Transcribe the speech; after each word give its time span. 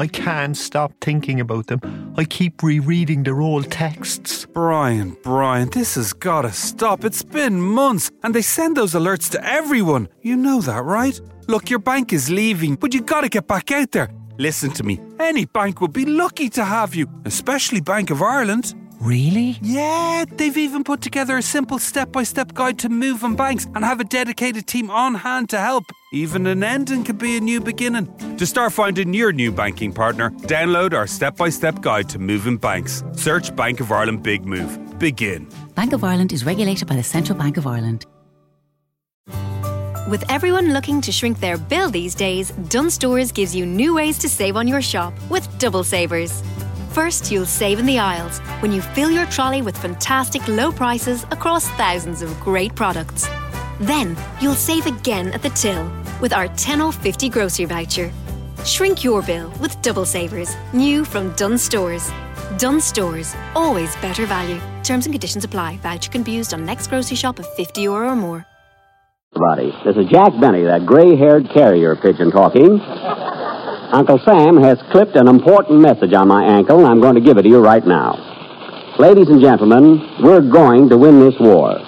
I 0.00 0.06
can't 0.06 0.56
stop 0.56 0.94
thinking 1.02 1.40
about 1.40 1.66
them. 1.66 2.14
I 2.16 2.24
keep 2.24 2.62
rereading 2.62 3.22
their 3.22 3.42
old 3.42 3.70
texts. 3.70 4.46
Brian, 4.46 5.14
Brian, 5.22 5.68
this 5.68 5.96
has 5.96 6.14
got 6.14 6.42
to 6.42 6.52
stop. 6.52 7.04
It's 7.04 7.22
been 7.22 7.60
months, 7.60 8.10
and 8.22 8.34
they 8.34 8.40
send 8.40 8.78
those 8.78 8.94
alerts 8.94 9.30
to 9.32 9.44
everyone. 9.44 10.08
You 10.22 10.36
know 10.36 10.62
that, 10.62 10.84
right? 10.84 11.20
Look, 11.48 11.68
your 11.68 11.80
bank 11.80 12.14
is 12.14 12.30
leaving, 12.30 12.76
but 12.76 12.94
you 12.94 13.02
got 13.02 13.20
to 13.20 13.28
get 13.28 13.46
back 13.46 13.70
out 13.72 13.92
there. 13.92 14.08
Listen 14.38 14.70
to 14.70 14.82
me. 14.84 15.02
Any 15.18 15.44
bank 15.44 15.82
would 15.82 15.92
be 15.92 16.06
lucky 16.06 16.48
to 16.48 16.64
have 16.64 16.94
you, 16.94 17.06
especially 17.26 17.82
Bank 17.82 18.08
of 18.08 18.22
Ireland. 18.22 18.74
Really? 19.02 19.58
Yeah, 19.60 20.24
they've 20.30 20.56
even 20.56 20.82
put 20.82 21.02
together 21.02 21.36
a 21.36 21.42
simple 21.42 21.78
step 21.78 22.10
by 22.10 22.22
step 22.22 22.54
guide 22.54 22.78
to 22.78 22.88
moving 22.88 23.36
banks 23.36 23.66
and 23.74 23.84
have 23.84 24.00
a 24.00 24.04
dedicated 24.04 24.66
team 24.66 24.90
on 24.90 25.16
hand 25.16 25.50
to 25.50 25.58
help. 25.58 25.84
Even 26.12 26.44
an 26.48 26.64
ending 26.64 27.04
could 27.04 27.18
be 27.18 27.36
a 27.36 27.40
new 27.40 27.60
beginning. 27.60 28.08
To 28.36 28.44
start 28.44 28.72
finding 28.72 29.14
your 29.14 29.32
new 29.32 29.52
banking 29.52 29.92
partner, 29.92 30.30
download 30.48 30.92
our 30.92 31.06
step 31.06 31.36
by 31.36 31.50
step 31.50 31.80
guide 31.82 32.08
to 32.08 32.18
moving 32.18 32.56
banks. 32.56 33.04
Search 33.12 33.54
Bank 33.54 33.78
of 33.78 33.92
Ireland 33.92 34.24
Big 34.24 34.44
Move. 34.44 34.76
Begin. 34.98 35.48
Bank 35.76 35.92
of 35.92 36.02
Ireland 36.02 36.32
is 36.32 36.44
regulated 36.44 36.88
by 36.88 36.96
the 36.96 37.04
Central 37.04 37.38
Bank 37.38 37.56
of 37.56 37.64
Ireland. 37.68 38.06
With 40.08 40.24
everyone 40.28 40.72
looking 40.72 41.00
to 41.00 41.12
shrink 41.12 41.38
their 41.38 41.56
bill 41.56 41.90
these 41.90 42.16
days, 42.16 42.50
Dunnes 42.68 42.94
Stores 42.94 43.30
gives 43.30 43.54
you 43.54 43.64
new 43.64 43.94
ways 43.94 44.18
to 44.18 44.28
save 44.28 44.56
on 44.56 44.66
your 44.66 44.82
shop 44.82 45.14
with 45.30 45.46
double 45.60 45.84
savers. 45.84 46.42
First, 46.90 47.30
you'll 47.30 47.46
save 47.46 47.78
in 47.78 47.86
the 47.86 48.00
aisles 48.00 48.40
when 48.62 48.72
you 48.72 48.82
fill 48.82 49.12
your 49.12 49.26
trolley 49.26 49.62
with 49.62 49.78
fantastic 49.78 50.48
low 50.48 50.72
prices 50.72 51.22
across 51.30 51.68
thousands 51.68 52.20
of 52.20 52.40
great 52.40 52.74
products. 52.74 53.28
Then, 53.80 54.14
you'll 54.42 54.54
save 54.54 54.86
again 54.86 55.32
at 55.32 55.42
the 55.42 55.48
till 55.50 55.90
with 56.20 56.34
our 56.34 56.48
10 56.48 56.82
off 56.82 56.96
50 57.02 57.30
grocery 57.30 57.64
voucher. 57.64 58.12
Shrink 58.64 59.02
your 59.02 59.22
bill 59.22 59.50
with 59.58 59.80
Double 59.80 60.04
Savers, 60.04 60.54
new 60.74 61.02
from 61.02 61.32
Dunnes 61.32 61.62
Stores. 61.62 62.10
Dunnes 62.58 62.84
Stores, 62.84 63.34
always 63.54 63.96
better 63.96 64.26
value. 64.26 64.60
Terms 64.84 65.06
and 65.06 65.14
conditions 65.14 65.44
apply. 65.44 65.78
Voucher 65.78 66.10
can 66.10 66.22
be 66.22 66.32
used 66.32 66.52
on 66.52 66.66
next 66.66 66.88
grocery 66.88 67.16
shop 67.16 67.38
of 67.38 67.46
50 67.54 67.80
euro 67.80 68.10
or 68.10 68.16
more. 68.16 68.46
Buddy, 69.32 69.72
this 69.84 69.96
is 69.96 70.10
Jack 70.10 70.38
Benny, 70.40 70.64
that 70.64 70.84
gray-haired 70.84 71.48
carrier 71.54 71.96
pigeon 71.96 72.30
talking. 72.30 72.80
Uncle 72.80 74.20
Sam 74.26 74.58
has 74.58 74.76
clipped 74.92 75.16
an 75.16 75.26
important 75.26 75.80
message 75.80 76.12
on 76.12 76.28
my 76.28 76.44
ankle, 76.44 76.80
and 76.80 76.88
I'm 76.88 77.00
going 77.00 77.14
to 77.14 77.20
give 77.20 77.38
it 77.38 77.42
to 77.42 77.48
you 77.48 77.60
right 77.60 77.86
now. 77.86 78.96
Ladies 78.98 79.28
and 79.28 79.40
gentlemen, 79.40 80.20
we're 80.22 80.42
going 80.42 80.90
to 80.90 80.98
win 80.98 81.20
this 81.20 81.34
war. 81.40 81.78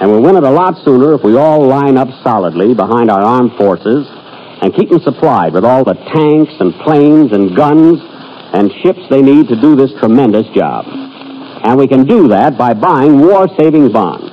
And 0.00 0.10
we'll 0.10 0.22
win 0.22 0.36
it 0.36 0.44
a 0.44 0.50
lot 0.50 0.82
sooner 0.82 1.12
if 1.12 1.22
we 1.22 1.36
all 1.36 1.66
line 1.66 1.98
up 1.98 2.08
solidly 2.24 2.72
behind 2.74 3.10
our 3.10 3.20
armed 3.20 3.52
forces 3.58 4.08
and 4.62 4.74
keep 4.74 4.88
them 4.88 5.00
supplied 5.00 5.52
with 5.52 5.64
all 5.64 5.84
the 5.84 5.94
tanks 5.94 6.54
and 6.58 6.72
planes 6.80 7.32
and 7.32 7.54
guns 7.54 8.00
and 8.52 8.72
ships 8.82 9.00
they 9.10 9.20
need 9.20 9.48
to 9.48 9.60
do 9.60 9.76
this 9.76 9.92
tremendous 10.00 10.46
job. 10.54 10.86
And 10.88 11.78
we 11.78 11.86
can 11.86 12.06
do 12.06 12.28
that 12.28 12.56
by 12.56 12.72
buying 12.72 13.20
war 13.20 13.46
savings 13.58 13.92
bonds. 13.92 14.32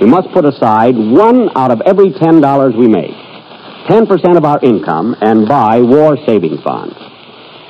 We 0.00 0.06
must 0.06 0.30
put 0.32 0.44
aside 0.44 0.96
one 0.96 1.50
out 1.54 1.70
of 1.70 1.82
every 1.82 2.10
$10 2.10 2.78
we 2.78 2.88
make. 2.88 3.14
10% 3.88 4.36
of 4.36 4.44
our 4.44 4.60
income 4.62 5.16
and 5.20 5.46
buy 5.46 5.80
war 5.80 6.16
savings 6.26 6.60
bonds. 6.62 6.96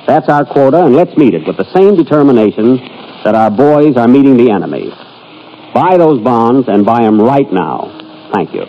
That's 0.07 0.29
our 0.29 0.45
quota, 0.45 0.85
and 0.85 0.95
let's 0.95 1.15
meet 1.17 1.33
it 1.33 1.45
with 1.45 1.57
the 1.57 1.71
same 1.75 1.95
determination 1.95 2.77
that 3.23 3.35
our 3.35 3.51
boys 3.51 3.97
are 3.97 4.07
meeting 4.07 4.37
the 4.37 4.51
enemy. 4.51 4.91
Buy 5.73 5.97
those 5.97 6.21
bonds 6.23 6.67
and 6.67 6.85
buy 6.85 7.01
them 7.01 7.21
right 7.21 7.51
now. 7.51 8.29
Thank 8.33 8.53
you. 8.53 8.65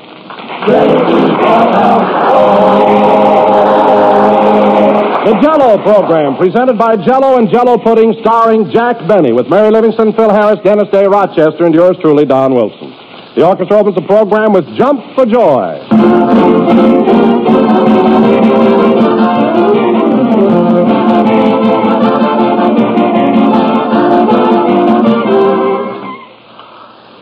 The 5.25 5.39
Jello 5.43 5.77
program, 5.83 6.37
presented 6.37 6.79
by 6.79 6.97
Jello 6.97 7.39
and 7.39 7.49
Jello 7.51 7.79
Pudding, 7.79 8.15
starring 8.21 8.71
Jack 8.73 8.97
Benny, 9.07 9.33
with 9.33 9.49
Mary 9.49 9.71
Livingstone, 9.71 10.13
Phil 10.15 10.31
Harris, 10.31 10.59
Dennis 10.65 10.89
Day, 10.93 11.07
Rochester, 11.07 11.65
and 11.65 11.75
yours 11.75 11.97
truly, 12.01 12.25
Don 12.25 12.55
Wilson. 12.55 12.91
The 13.37 13.47
orchestra 13.47 13.79
opens 13.79 13.95
the 13.95 14.03
program 14.03 14.53
with 14.53 14.65
Jump 14.77 15.01
for 15.15 15.25
Joy. 15.27 15.79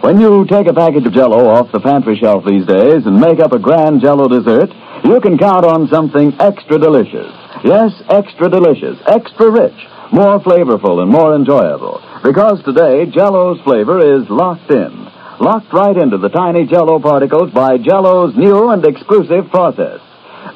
When 0.08 0.22
you 0.22 0.46
take 0.48 0.66
a 0.66 0.72
package 0.72 1.04
of 1.04 1.12
Jello 1.12 1.52
off 1.52 1.70
the 1.70 1.80
pantry 1.80 2.16
shelf 2.16 2.42
these 2.46 2.64
days 2.64 3.04
and 3.04 3.20
make 3.20 3.40
up 3.40 3.52
a 3.52 3.58
grand 3.58 4.00
Jello 4.00 4.26
dessert, 4.26 4.72
you 5.04 5.20
can 5.20 5.36
count 5.36 5.66
on 5.66 5.86
something 5.88 6.32
extra 6.40 6.78
delicious. 6.78 7.28
Yes, 7.62 7.92
extra 8.08 8.48
delicious, 8.48 8.96
extra 9.04 9.50
rich, 9.50 9.76
more 10.10 10.40
flavorful 10.40 11.02
and 11.02 11.12
more 11.12 11.36
enjoyable. 11.36 12.00
Because 12.24 12.64
today, 12.64 13.04
Jello's 13.12 13.60
flavor 13.68 14.00
is 14.00 14.24
locked 14.30 14.70
in, 14.70 14.96
locked 15.44 15.74
right 15.74 15.98
into 15.98 16.16
the 16.16 16.30
tiny 16.30 16.64
Jello 16.64 17.00
particles 17.00 17.52
by 17.52 17.76
Jello's 17.76 18.34
new 18.34 18.70
and 18.70 18.86
exclusive 18.86 19.50
process. 19.50 20.00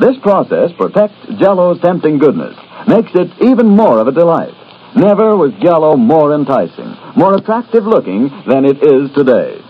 This 0.01 0.17
process 0.23 0.73
protects 0.79 1.29
Jello's 1.39 1.79
tempting 1.83 2.17
goodness, 2.17 2.57
makes 2.89 3.11
it 3.13 3.29
even 3.43 3.69
more 3.69 4.01
of 4.01 4.09
a 4.09 4.13
delight. 4.13 4.55
Never 4.95 5.37
was 5.37 5.53
Jello 5.63 5.97
more 5.97 6.35
enticing, 6.35 6.95
more 7.17 7.35
attractive 7.35 7.85
looking 7.85 8.29
than 8.47 8.65
it 8.65 8.77
is 8.85 9.11
today. 9.17 9.61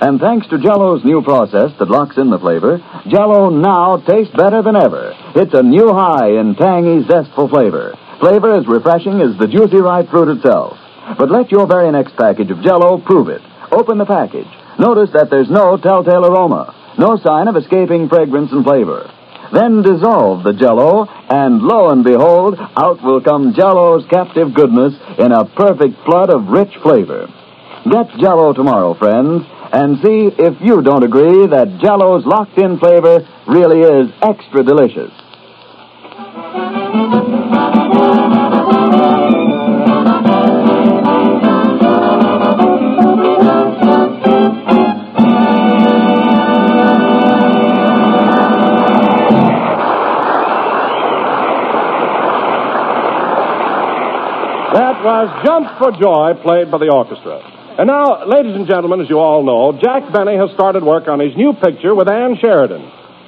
And 0.00 0.18
thanks 0.18 0.48
to 0.48 0.58
Jello's 0.58 1.04
new 1.04 1.22
process 1.22 1.70
that 1.78 1.90
locks 1.90 2.16
in 2.16 2.30
the 2.30 2.38
flavor, 2.38 2.80
Jello 3.06 3.50
now 3.50 3.98
tastes 3.98 4.34
better 4.34 4.62
than 4.62 4.74
ever. 4.74 5.12
It's 5.36 5.54
a 5.54 5.62
new 5.62 5.92
high 5.92 6.40
in 6.40 6.56
tangy, 6.56 7.06
zestful 7.06 7.48
flavor. 7.48 7.94
Flavor 8.18 8.54
as 8.56 8.66
refreshing 8.66 9.20
as 9.20 9.36
the 9.38 9.46
juicy 9.46 9.76
ripe 9.76 10.08
fruit 10.08 10.36
itself. 10.36 10.78
But 11.18 11.30
let 11.30 11.52
your 11.52 11.66
very 11.66 11.90
next 11.92 12.16
package 12.16 12.50
of 12.50 12.62
Jello 12.62 12.98
prove 12.98 13.28
it. 13.28 13.42
Open 13.70 13.98
the 13.98 14.06
package. 14.06 14.48
Notice 14.78 15.10
that 15.12 15.28
there's 15.28 15.50
no 15.50 15.76
telltale 15.76 16.24
aroma, 16.24 16.74
no 16.98 17.18
sign 17.18 17.46
of 17.46 17.56
escaping 17.56 18.08
fragrance 18.08 18.50
and 18.52 18.64
flavor. 18.64 19.10
Then 19.52 19.82
dissolve 19.82 20.44
the 20.44 20.54
Jello, 20.54 21.06
and 21.28 21.60
lo 21.60 21.90
and 21.90 22.02
behold, 22.02 22.58
out 22.58 23.02
will 23.02 23.20
come 23.20 23.52
Jello's 23.54 24.06
captive 24.08 24.54
goodness 24.54 24.94
in 25.18 25.30
a 25.30 25.44
perfect 25.44 25.94
flood 26.06 26.30
of 26.30 26.48
rich 26.48 26.74
flavor. 26.82 27.28
Get 27.84 28.08
Jello 28.18 28.54
tomorrow, 28.54 28.94
friends, 28.94 29.44
and 29.72 29.98
see 30.02 30.30
if 30.38 30.60
you 30.60 30.80
don't 30.82 31.04
agree 31.04 31.46
that 31.48 31.80
Jello's 31.82 32.24
locked-in 32.24 32.78
flavor 32.78 33.26
really 33.46 33.80
is 33.80 34.10
extra 34.22 34.62
delicious. 34.62 35.12
That 54.72 55.04
was 55.04 55.44
Jump 55.44 55.68
for 55.76 55.92
Joy, 55.92 56.40
played 56.40 56.70
by 56.70 56.78
the 56.78 56.88
orchestra. 56.88 57.44
And 57.76 57.88
now, 57.88 58.24
ladies 58.24 58.56
and 58.56 58.66
gentlemen, 58.66 59.00
as 59.00 59.08
you 59.08 59.18
all 59.18 59.44
know, 59.44 59.76
Jack 59.76 60.12
Benny 60.12 60.36
has 60.36 60.48
started 60.52 60.82
work 60.82 61.08
on 61.08 61.20
his 61.20 61.36
new 61.36 61.52
picture 61.52 61.94
with 61.94 62.08
Ann 62.08 62.36
Sheridan. 62.40 62.80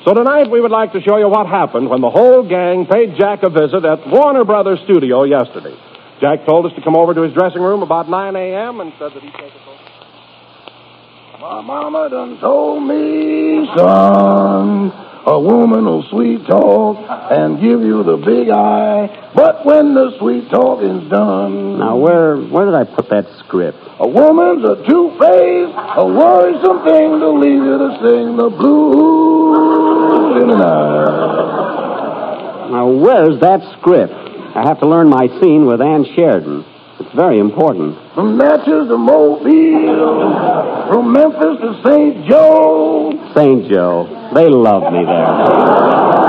So 0.05 0.13
tonight 0.13 0.51
we 0.51 0.61
would 0.61 0.71
like 0.71 0.93
to 0.93 1.01
show 1.01 1.17
you 1.17 1.29
what 1.29 1.47
happened 1.47 1.89
when 1.89 2.01
the 2.01 2.09
whole 2.09 2.49
gang 2.49 2.87
paid 2.87 3.17
Jack 3.19 3.43
a 3.43 3.51
visit 3.51 3.85
at 3.85 4.09
Warner 4.09 4.45
Brothers 4.45 4.81
studio 4.85 5.25
yesterday. 5.25 5.77
Jack 6.21 6.47
told 6.47 6.65
us 6.65 6.73
to 6.77 6.83
come 6.83 6.97
over 6.97 7.13
to 7.13 7.23
his 7.23 7.33
dressing 7.33 7.61
room 7.61 7.83
about 7.83 8.09
9 8.09 8.37
a.m. 8.37 8.81
and 8.81 8.93
said 8.99 9.13
that 9.13 9.23
he'd 9.23 9.33
take 9.33 9.53
us 9.53 9.65
over. 9.69 11.41
My 11.41 11.61
mama 11.61 12.09
done 12.09 12.41
told 12.41 12.83
me, 12.89 13.69
son, 13.77 14.93
a 15.27 15.41
woman 15.41 15.85
will 15.87 16.03
sweet 16.11 16.45
talk 16.47 16.99
and 17.31 17.59
give 17.61 17.81
you 17.81 18.03
the 18.05 18.17
big 18.19 18.51
eye, 18.51 19.09
but 19.35 19.65
when 19.65 19.95
the 19.95 20.19
sweet 20.19 20.51
talking's 20.51 21.09
done, 21.11 21.79
Now, 21.79 21.97
where 21.97 22.37
where 22.37 22.67
did 22.67 22.75
I 22.75 22.85
put 22.85 23.09
that 23.11 23.27
script? 23.45 23.79
a 24.01 24.09
woman's 24.09 24.65
a 24.69 24.75
two-faced, 24.87 25.73
a 25.97 26.05
worrisome 26.05 26.83
thing 26.85 27.21
to 27.21 27.31
leave 27.31 27.63
you 27.63 27.79
to 27.79 27.97
sing 28.03 28.37
the 28.37 28.51
blues 28.51 30.43
in 30.43 30.49
the 30.51 30.57
night. 30.57 32.71
Now, 32.71 32.89
where's 32.91 33.39
that 33.41 33.61
script? 33.79 34.13
I 34.13 34.65
have 34.67 34.81
to 34.81 34.89
learn 34.89 35.09
my 35.09 35.29
scene 35.41 35.65
with 35.67 35.81
Ann 35.81 36.05
Sheridan. 36.17 36.65
It's 37.01 37.13
very 37.15 37.39
important. 37.39 37.97
From 38.15 38.39
Natchez 38.39 38.89
to 38.89 38.97
Mobile, 38.97 40.87
from 40.89 41.13
Memphis 41.13 41.59
to 41.61 41.81
St. 41.85 42.27
Joe, 42.29 43.13
St. 43.35 43.69
Joe. 43.71 44.31
They 44.35 44.49
love 44.49 44.93
me 44.93 45.05
there. 45.05 46.25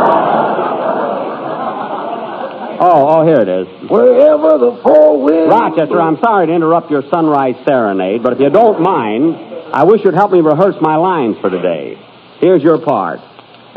Oh, 2.77 3.07
oh, 3.07 3.25
here 3.25 3.39
it 3.39 3.47
is. 3.47 3.67
wherever 3.89 4.57
the 4.57 4.79
four 4.83 5.23
winds. 5.23 5.50
Rochester, 5.50 6.01
I'm 6.01 6.17
sorry 6.19 6.47
to 6.47 6.53
interrupt 6.53 6.91
your 6.91 7.03
sunrise 7.09 7.56
serenade, 7.68 8.21
but 8.21 8.33
if 8.33 8.39
you 8.39 8.50
don't 8.50 8.81
mind, 8.81 9.35
I 9.73 9.83
wish 9.85 10.01
you'd 10.03 10.13
help 10.13 10.31
me 10.31 10.41
rehearse 10.41 10.75
my 10.81 10.95
lines 10.97 11.38
for 11.41 11.50
today. 11.50 11.97
Here's 12.39 12.61
your 12.61 12.79
part. 12.79 13.19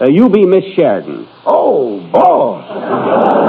Uh, 0.00 0.08
you 0.08 0.28
be 0.28 0.44
Miss 0.46 0.64
Sheridan. 0.74 1.28
Oh, 1.46 2.00
boss. 2.10 3.47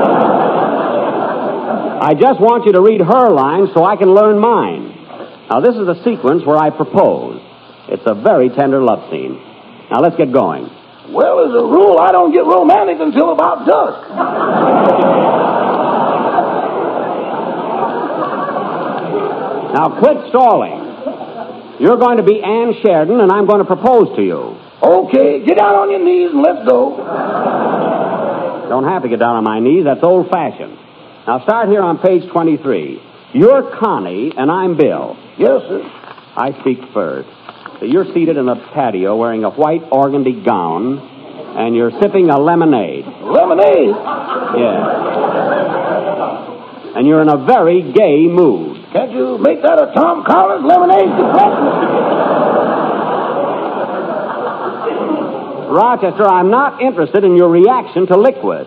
I 2.00 2.14
just 2.16 2.40
want 2.40 2.66
you 2.66 2.72
to 2.74 2.82
read 2.82 3.02
her 3.02 3.30
lines 3.30 3.70
so 3.76 3.84
I 3.84 3.98
can 3.98 4.14
learn 4.14 4.40
mine. 4.40 4.96
Now, 5.52 5.60
this 5.60 5.76
is 5.76 5.84
the 5.84 6.00
sequence 6.04 6.46
where 6.46 6.58
I 6.58 6.70
propose. 6.70 7.42
It's 7.90 8.04
a 8.06 8.14
very 8.16 8.50
tender 8.50 8.82
love 8.82 9.10
scene. 9.12 9.36
Now, 9.92 10.00
let's 10.00 10.16
get 10.16 10.32
going. 10.32 10.70
Well, 11.12 11.44
as 11.44 11.52
a 11.52 11.66
rule, 11.66 12.00
I 12.00 12.12
don't 12.12 12.32
get 12.32 12.46
romantic 12.46 13.02
until 13.02 13.34
about 13.34 13.66
dusk. 13.66 14.10
Now, 19.74 20.00
quit 20.00 20.30
stalling. 20.30 21.82
You're 21.82 21.98
going 21.98 22.18
to 22.18 22.24
be 22.24 22.42
Ann 22.42 22.74
Sheridan, 22.82 23.20
and 23.20 23.32
I'm 23.32 23.46
going 23.46 23.60
to 23.60 23.66
propose 23.66 24.16
to 24.16 24.22
you. 24.24 24.56
Okay, 24.82 25.44
get 25.44 25.58
down 25.58 25.76
on 25.76 25.92
your 25.92 26.00
knees 26.00 26.32
and 26.32 26.42
let's 26.42 26.64
go. 26.68 26.96
Don't 28.70 28.86
have 28.86 29.02
to 29.04 29.10
get 29.10 29.20
down 29.20 29.36
on 29.36 29.44
my 29.44 29.60
knees. 29.60 29.84
That's 29.84 30.04
old 30.04 30.30
fashioned. 30.30 30.78
Now, 31.28 31.44
start 31.44 31.70
here 31.70 31.82
on 31.82 32.00
page 32.00 32.30
23. 32.32 33.02
You're 33.34 33.78
Connie, 33.78 34.32
and 34.36 34.50
I'm 34.50 34.78
Bill. 34.78 35.16
Yes, 35.38 35.62
sir. 35.68 35.82
I 35.84 36.58
speak 36.62 36.80
first. 36.94 37.30
You're 37.82 38.06
seated 38.14 38.38
in 38.38 38.46
the 38.46 38.56
patio 38.74 39.16
wearing 39.16 39.44
a 39.44 39.50
white 39.50 39.84
organdy 39.92 40.44
gown, 40.44 40.98
and 40.98 41.76
you're 41.76 41.92
sipping 42.02 42.30
a 42.30 42.40
lemonade. 42.40 43.06
Lemonade? 43.06 43.96
Yeah. 44.58 44.98
And 46.96 47.08
you're 47.08 47.22
in 47.22 47.30
a 47.30 47.38
very 47.46 47.84
gay 47.94 48.26
mood. 48.28 48.78
Can't 48.92 49.12
you 49.12 49.38
make 49.38 49.62
that 49.62 49.78
a 49.78 49.94
Tom 49.94 50.24
Collins 50.26 50.66
lemonade? 50.66 51.10
Rochester, 55.70 56.26
I'm 56.26 56.50
not 56.50 56.82
interested 56.82 57.24
in 57.24 57.38
your 57.38 57.50
reaction 57.50 58.08
to 58.08 58.18
liquid. 58.18 58.66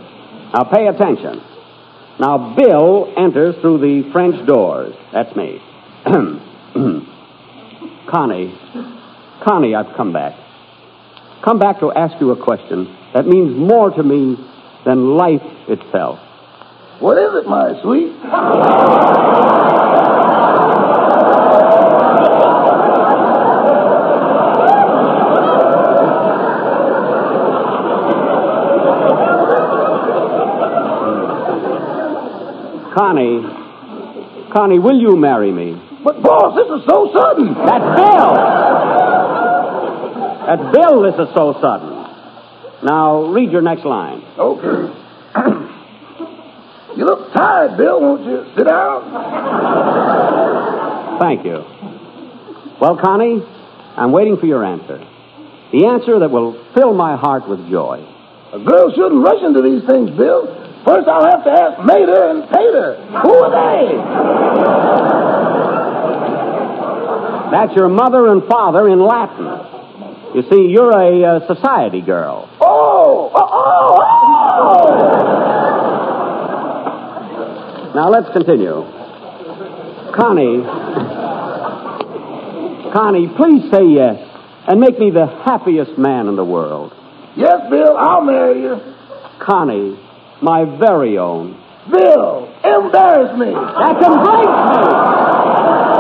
Now 0.55 0.65
pay 0.65 0.87
attention. 0.87 1.43
Now, 2.21 2.55
Bill 2.55 3.13
enters 3.17 3.57
through 3.61 3.79
the 3.79 4.11
French 4.13 4.47
doors. 4.47 4.95
That's 5.13 5.35
me. 5.35 5.61
Connie, 8.09 8.55
Connie, 9.45 9.75
I've 9.75 9.97
come 9.97 10.13
back. 10.13 10.39
Come 11.43 11.59
back 11.59 11.81
to 11.81 11.91
ask 11.93 12.21
you 12.21 12.31
a 12.31 12.37
question 12.43 12.97
that 13.15 13.27
means 13.27 13.57
more 13.57 13.91
to 13.91 14.03
me 14.03 14.37
than 14.85 15.17
life 15.17 15.43
itself. 15.69 16.19
What 17.01 17.19
is 17.19 17.35
it, 17.35 17.49
my 17.49 17.81
sweet? 17.83 18.13
Connie, 32.95 33.43
Connie, 34.53 34.79
will 34.79 35.01
you 35.01 35.17
marry 35.17 35.51
me? 35.51 35.81
But, 36.05 36.23
boss, 36.23 36.55
this 36.57 36.67
is 36.67 36.85
so 36.89 37.11
sudden. 37.13 37.55
That's 37.55 37.89
Bill! 37.97 38.35
That's 40.47 40.77
Bill, 40.77 41.03
this 41.03 41.15
is 41.15 41.35
so 41.35 41.55
sudden. 41.61 41.89
Now, 42.85 43.25
read 43.33 43.51
your 43.53 43.63
next 43.63 43.85
line. 43.85 44.23
Okay. 44.37 44.93
you 46.97 47.05
look 47.05 47.33
tired, 47.33 47.77
Bill. 47.79 48.01
Won't 48.01 48.25
you 48.27 48.45
sit 48.57 48.67
down? 48.67 49.03
Thank 51.21 51.45
you. 51.47 51.65
Well, 52.81 52.99
Connie, 53.03 53.41
I'm 53.97 54.11
waiting 54.11 54.37
for 54.37 54.47
your 54.47 54.65
answer. 54.65 54.99
The 55.73 55.87
answer 55.87 56.19
that 56.19 56.31
will 56.31 56.63
fill 56.75 56.93
my 56.93 57.17
heart 57.17 57.49
with 57.49 57.71
joy. 57.71 58.05
A 58.53 58.59
girl 58.59 58.91
shouldn't 58.91 59.25
rush 59.25 59.43
into 59.43 59.63
these 59.63 59.87
things, 59.89 60.11
Bill. 60.11 60.62
First, 60.85 61.09
I'll 61.09 61.25
have 61.25 61.45
to 61.45 61.51
ask 61.51 61.79
Mater 61.85 62.31
and 62.31 62.43
Tater. 62.51 62.97
Who 63.23 63.35
are 63.35 63.51
they? 63.51 63.87
That's 67.53 67.77
your 67.77 67.89
mother 67.89 68.33
and 68.33 68.43
father 68.49 68.89
in 68.89 69.01
Latin. 69.01 69.47
You 70.35 70.43
see, 70.51 70.69
you're 70.73 70.91
a 70.91 71.23
uh, 71.23 71.47
society 71.55 72.01
girl. 72.01 72.49
Oh, 72.61 73.31
oh, 73.35 73.49
oh, 73.53 73.97
oh! 77.89 77.95
Now, 77.95 78.09
let's 78.09 78.33
continue. 78.33 78.83
Connie, 80.17 80.63
Connie, 82.93 83.29
please 83.37 83.71
say 83.71 83.85
yes 83.85 84.17
and 84.67 84.81
make 84.81 84.99
me 84.99 85.11
the 85.11 85.27
happiest 85.27 85.99
man 85.99 86.29
in 86.29 86.37
the 86.37 86.45
world. 86.45 86.93
Yes, 87.37 87.69
Bill, 87.71 87.97
I'll 87.97 88.23
marry 88.23 88.63
you. 88.63 88.81
Connie, 89.41 89.99
my 90.43 90.65
very 90.65 91.19
own. 91.19 91.59
Bill, 91.91 92.49
embarrass 92.65 93.39
me. 93.39 93.53
That's 93.53 94.07
embrace 94.07 94.55
me. 94.71 95.93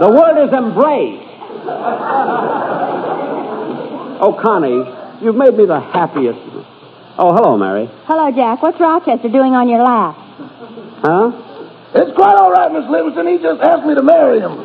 The 0.00 0.08
word 0.08 0.44
is 0.44 0.52
embrace. 0.52 1.26
Oh, 4.22 4.32
Connie, 4.42 4.84
you've 5.22 5.36
made 5.36 5.54
me 5.54 5.66
the 5.66 5.78
happiest. 5.80 6.38
Oh, 7.18 7.34
hello, 7.34 7.58
Mary. 7.58 7.86
Hello, 8.06 8.30
Jack. 8.32 8.62
What's 8.62 8.80
Rochester 8.80 9.28
doing 9.28 9.52
on 9.52 9.68
your 9.68 9.82
lap? 9.82 10.16
Huh? 11.04 11.32
It's 11.94 12.16
quite 12.16 12.36
all 12.36 12.50
right, 12.50 12.72
Miss 12.72 12.88
Livingstone. 12.88 13.26
He 13.26 13.38
just 13.42 13.60
asked 13.60 13.84
me 13.84 13.94
to 13.94 14.02
marry 14.02 14.40
him. 14.40 14.56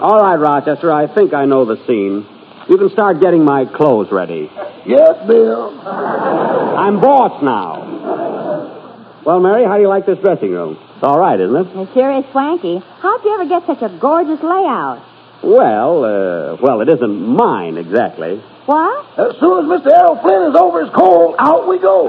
All 0.00 0.18
right, 0.18 0.36
Rochester, 0.36 0.90
I 0.90 1.12
think 1.14 1.34
I 1.34 1.44
know 1.44 1.64
the 1.66 1.76
scene. 1.86 2.26
You 2.68 2.78
can 2.78 2.90
start 2.90 3.20
getting 3.20 3.44
my 3.44 3.66
clothes 3.66 4.10
ready. 4.10 4.50
Yes, 4.86 5.26
Bill. 5.26 5.78
I'm 5.86 7.00
boss 7.00 7.42
now. 7.42 9.20
Well, 9.26 9.40
Mary, 9.40 9.64
how 9.64 9.76
do 9.76 9.82
you 9.82 9.88
like 9.88 10.06
this 10.06 10.18
dressing 10.18 10.52
room? 10.52 10.78
It's 10.94 11.02
all 11.02 11.18
right, 11.18 11.38
isn't 11.38 11.54
it? 11.54 11.66
It 11.76 11.88
sure 11.92 12.18
is 12.18 12.24
swanky. 12.32 12.78
How'd 13.00 13.24
you 13.24 13.34
ever 13.34 13.46
get 13.46 13.66
such 13.66 13.82
a 13.82 13.98
gorgeous 13.98 14.42
layout? 14.42 15.04
Well, 15.42 16.04
uh, 16.04 16.56
well, 16.62 16.80
it 16.80 16.88
isn't 16.88 17.20
mine 17.36 17.76
exactly. 17.76 18.38
What? 18.64 19.18
As 19.18 19.36
soon 19.40 19.64
as 19.64 19.80
Mr. 19.80 19.92
Errol 19.92 20.16
Flynn 20.22 20.50
is 20.50 20.56
over 20.56 20.84
his 20.84 20.94
cold, 20.94 21.34
out 21.38 21.68
we 21.68 21.78
go. 21.78 22.08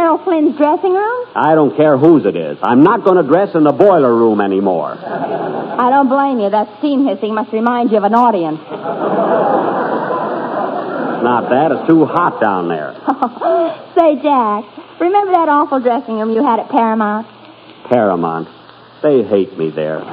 You 0.00 0.06
mean 0.06 0.16
this 0.16 0.24
is 0.24 0.30
Errol 0.30 0.54
Flynn's 0.54 0.56
dressing 0.56 0.92
room? 0.92 1.26
I 1.34 1.54
don't 1.54 1.76
care 1.76 1.98
whose 1.98 2.24
it 2.24 2.36
is. 2.36 2.58
I'm 2.62 2.82
not 2.82 3.04
going 3.04 3.16
to 3.16 3.22
dress 3.22 3.54
in 3.54 3.64
the 3.64 3.72
boiler 3.72 4.14
room 4.14 4.40
anymore. 4.40 4.96
I 4.96 5.90
don't 5.90 6.08
blame 6.08 6.40
you. 6.40 6.48
That 6.50 6.78
steam 6.78 7.06
hissing 7.06 7.34
must 7.34 7.52
remind 7.52 7.90
you 7.90 7.98
of 7.98 8.04
an 8.04 8.14
audience. 8.14 8.60
Not 11.22 11.50
that. 11.50 11.72
It's 11.72 11.86
too 11.88 12.06
hot 12.06 12.40
down 12.40 12.68
there. 12.68 12.94
Say, 13.98 14.16
Jack, 14.22 14.64
remember 15.00 15.32
that 15.32 15.48
awful 15.48 15.80
dressing 15.80 16.18
room 16.18 16.32
you 16.32 16.42
had 16.42 16.60
at 16.60 16.70
Paramount? 16.70 17.26
Paramount. 17.90 18.48
They 19.02 19.22
hate 19.22 19.56
me 19.58 19.70
there. 19.70 20.00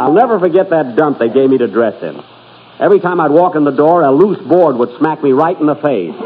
I'll 0.00 0.14
never 0.14 0.38
forget 0.40 0.70
that 0.70 0.96
dump 0.96 1.18
they 1.18 1.28
gave 1.28 1.50
me 1.50 1.58
to 1.58 1.66
dress 1.68 2.02
in. 2.02 2.22
Every 2.80 3.00
time 3.00 3.20
I'd 3.20 3.30
walk 3.30 3.56
in 3.56 3.64
the 3.64 3.72
door, 3.76 4.00
a 4.00 4.10
loose 4.10 4.40
board 4.48 4.76
would 4.76 4.96
smack 4.98 5.22
me 5.22 5.32
right 5.32 5.58
in 5.58 5.66
the 5.66 5.74
face. 5.74 6.16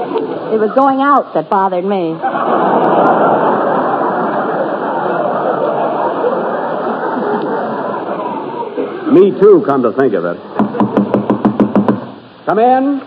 It 0.55 0.61
was 0.61 0.71
going 0.71 1.01
out 1.03 1.35
that 1.35 1.51
bothered 1.51 1.85
me. 1.85 2.15
Me 9.11 9.33
too, 9.41 9.65
come 9.67 9.83
to 9.83 9.91
think 9.99 10.15
of 10.15 10.25
it. 10.25 10.39
Come 12.47 12.61
in. 12.61 13.01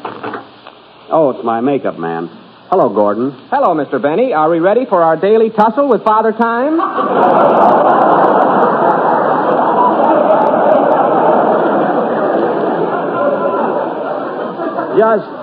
Oh, 1.10 1.30
it's 1.34 1.46
my 1.46 1.62
makeup 1.62 1.98
man. 1.98 2.28
Hello, 2.70 2.90
Gordon. 2.90 3.32
Hello, 3.50 3.74
Mr. 3.74 4.02
Benny. 4.02 4.34
Are 4.34 4.50
we 4.50 4.60
ready 4.60 4.84
for 4.84 5.02
our 5.02 5.16
daily 5.16 5.50
tussle 5.50 5.88
with 5.88 6.04
Father 6.04 6.34
Time? 6.34 6.76
Just, 14.98 15.37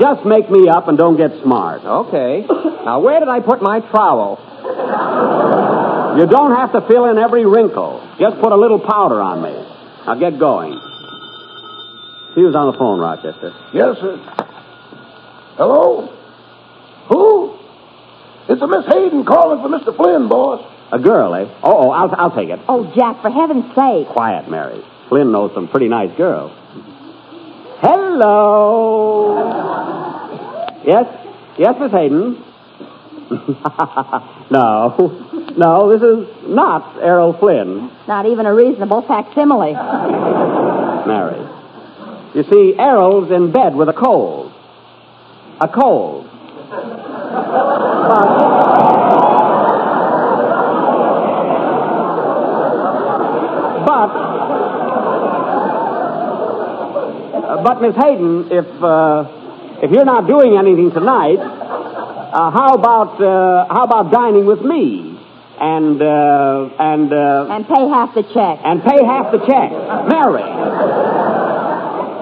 just 0.00 0.24
make 0.24 0.50
me 0.50 0.68
up 0.68 0.88
and 0.88 0.98
don't 0.98 1.16
get 1.16 1.30
smart. 1.42 1.84
Okay. 1.84 2.46
Now, 2.88 3.00
where 3.00 3.20
did 3.20 3.28
I 3.28 3.40
put 3.40 3.60
my 3.60 3.80
trowel? 3.80 4.40
You 6.18 6.26
don't 6.26 6.56
have 6.56 6.72
to 6.72 6.80
fill 6.88 7.04
in 7.04 7.18
every 7.18 7.44
wrinkle. 7.44 8.00
Just 8.18 8.40
put 8.40 8.50
a 8.50 8.56
little 8.56 8.80
powder 8.80 9.20
on 9.20 9.42
me. 9.42 9.52
Now 10.06 10.14
get 10.14 10.38
going. 10.38 10.72
He 12.34 12.42
was 12.42 12.54
on 12.56 12.72
the 12.72 12.78
phone, 12.78 12.98
Rochester. 12.98 13.52
Yes, 13.74 13.98
sir. 14.00 14.16
Hello? 15.58 16.08
Who? 17.08 17.58
It's 18.48 18.62
a 18.62 18.66
Miss 18.66 18.86
Hayden 18.86 19.24
calling 19.26 19.60
for 19.60 19.68
Mr. 19.68 19.94
Flynn, 19.94 20.28
boss. 20.28 20.64
A 20.90 20.98
girl, 20.98 21.34
eh? 21.34 21.44
Oh, 21.62 21.88
oh, 21.88 21.90
I'll, 21.90 22.14
I'll 22.16 22.34
take 22.34 22.48
it. 22.48 22.58
Oh, 22.68 22.90
Jack, 22.96 23.20
for 23.20 23.30
heaven's 23.30 23.66
sake. 23.76 24.08
Quiet, 24.08 24.48
Mary. 24.48 24.82
Flynn 25.10 25.30
knows 25.32 25.52
some 25.52 25.68
pretty 25.68 25.88
nice 25.88 26.16
girls. 26.16 26.52
Hello. 27.80 29.38
Yes? 30.84 31.06
Yes, 31.58 31.76
Miss 31.80 31.92
Hayden? 31.92 32.44
no. 34.50 35.54
No, 35.56 35.88
this 35.90 36.02
is 36.02 36.48
not 36.48 36.96
Errol 37.00 37.34
Flynn, 37.38 37.90
Not 38.06 38.26
even 38.26 38.46
a 38.46 38.54
reasonable 38.54 39.02
facsimile. 39.02 39.74
Mary. 41.06 41.46
You 42.34 42.42
see, 42.44 42.74
Errol's 42.78 43.30
in 43.30 43.52
bed 43.52 43.74
with 43.74 43.88
a 43.88 43.92
cold. 43.92 44.52
A 45.60 45.68
cold. 45.68 46.26
But. 53.86 54.28
But. 57.68 57.82
Miss 57.82 57.94
Hayden, 57.96 58.48
if 58.50 58.66
uh, 58.82 59.24
if 59.84 59.90
you're 59.92 60.04
not 60.06 60.26
doing 60.26 60.56
anything 60.58 60.90
tonight, 60.90 61.36
uh, 61.38 62.50
how 62.50 62.72
about 62.74 63.20
uh, 63.20 63.66
how 63.68 63.84
about 63.84 64.10
dining 64.10 64.46
with 64.46 64.62
me 64.62 65.18
and 65.60 66.00
uh, 66.00 66.70
and 66.80 67.12
uh, 67.12 67.46
And 67.50 67.66
pay 67.68 67.86
half 67.88 68.14
the 68.14 68.22
check. 68.34 68.58
and 68.64 68.82
pay 68.82 69.04
half 69.04 69.30
the 69.32 69.38
check, 69.44 69.70
Mary? 70.08 70.48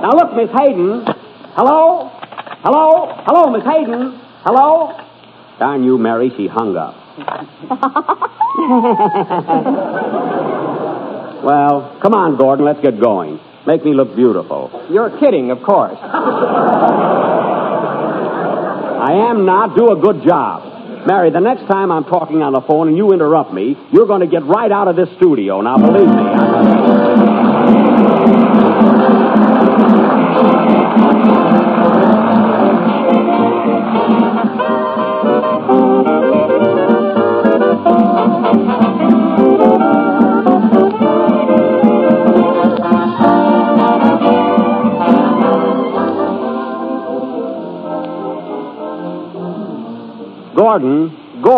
Now 0.03 0.11
look, 0.19 0.35
Miss 0.35 0.51
Hayden. 0.59 1.05
Hello, 1.55 2.11
hello, 2.67 3.07
hello, 3.27 3.51
Miss 3.51 3.63
Hayden. 3.65 4.19
Hello. 4.45 4.91
Darn 5.61 5.85
you, 5.85 5.97
Mary. 5.97 6.31
She 6.37 6.49
hung 6.49 6.77
up. 6.77 6.95
Well, 11.47 11.97
come 12.03 12.13
on, 12.15 12.37
Gordon. 12.37 12.65
Let's 12.65 12.81
get 12.81 13.01
going. 13.01 13.39
Make 13.67 13.85
me 13.85 13.95
look 13.95 14.15
beautiful. 14.15 14.87
You're 14.91 15.19
kidding, 15.19 15.51
of 15.51 15.63
course. 15.63 15.99
I 18.99 19.13
am 19.31 19.45
not. 19.45 19.77
Do 19.77 19.91
a 19.91 19.97
good 20.01 20.23
job. 20.27 21.07
Mary, 21.07 21.31
the 21.31 21.41
next 21.41 21.67
time 21.67 21.91
I'm 21.93 22.05
talking 22.05 22.43
on 22.43 22.53
the 22.53 22.61
phone 22.63 22.89
and 22.89 22.97
you 22.97 23.13
interrupt 23.13 23.53
me, 23.53 23.77
you're 23.93 24.07
going 24.07 24.21
to 24.21 24.27
get 24.27 24.45
right 24.45 24.71
out 24.71 24.89
of 24.89 24.97
this 24.97 25.09
studio. 25.17 25.61
Now, 25.61 25.77
believe 25.79 26.09
me. 26.09 26.15
I- 26.15 26.86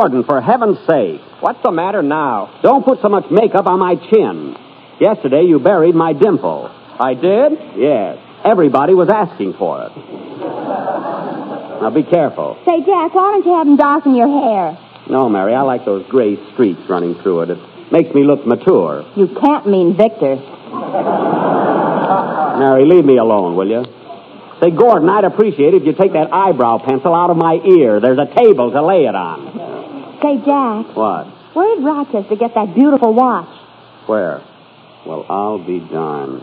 Gordon, 0.08 0.22
Gordon, 0.22 0.24
for 0.24 0.40
heaven's 0.40 0.78
sake, 0.86 1.20
What's 1.40 1.62
the 1.62 1.70
matter 1.70 2.02
now? 2.02 2.58
don't 2.62 2.84
put 2.84 3.00
so 3.02 3.08
much 3.08 3.30
makeup 3.30 3.66
on 3.66 3.78
my 3.78 3.94
chin. 3.94 4.56
Yesterday 5.00 5.42
you 5.42 5.60
buried 5.60 5.94
my 5.94 6.12
dimple. 6.14 6.70
I 6.98 7.14
did? 7.14 7.52
Yes. 7.76 8.18
Everybody 8.44 8.94
was 8.94 9.08
asking 9.08 9.52
for 9.54 9.82
it. 9.84 9.92
Now 11.80 11.90
be 11.94 12.02
careful. 12.02 12.56
Say, 12.66 12.80
Jack, 12.80 13.14
why 13.14 13.36
don't 13.36 13.44
you 13.46 13.54
have 13.54 13.66
him 13.66 13.76
darken 13.76 14.16
your 14.16 14.26
hair? 14.26 14.78
No, 15.10 15.28
Mary, 15.28 15.54
I 15.54 15.62
like 15.62 15.84
those 15.84 16.06
gray 16.08 16.36
streaks 16.54 16.80
running 16.88 17.14
through 17.22 17.42
it. 17.42 17.50
It 17.50 17.58
makes 17.92 18.12
me 18.14 18.24
look 18.24 18.46
mature. 18.46 19.04
You 19.14 19.28
can't 19.28 19.68
mean 19.68 19.94
Victor. 19.96 20.36
Mary, 22.58 22.84
leave 22.86 23.04
me 23.04 23.18
alone, 23.18 23.54
will 23.56 23.68
you? 23.68 23.84
Say, 24.60 24.70
Gordon, 24.72 25.08
I'd 25.08 25.24
appreciate 25.24 25.74
it 25.74 25.82
if 25.82 25.86
you 25.86 25.92
take 25.92 26.14
that 26.14 26.32
eyebrow 26.32 26.78
pencil 26.84 27.14
out 27.14 27.30
of 27.30 27.36
my 27.36 27.60
ear. 27.62 28.00
There's 28.00 28.18
a 28.18 28.26
table 28.34 28.72
to 28.72 28.82
lay 28.84 29.04
it 29.06 29.14
on. 29.14 29.67
Say, 30.20 30.36
Jack, 30.44 30.96
What? 30.96 31.26
where 31.54 31.76
did 31.76 31.84
Rochester 31.84 32.34
get 32.36 32.54
that 32.54 32.74
beautiful 32.74 33.12
watch? 33.14 33.48
Where? 34.06 34.42
Well, 35.06 35.24
I'll 35.28 35.58
be 35.64 35.78
darned. 35.78 36.42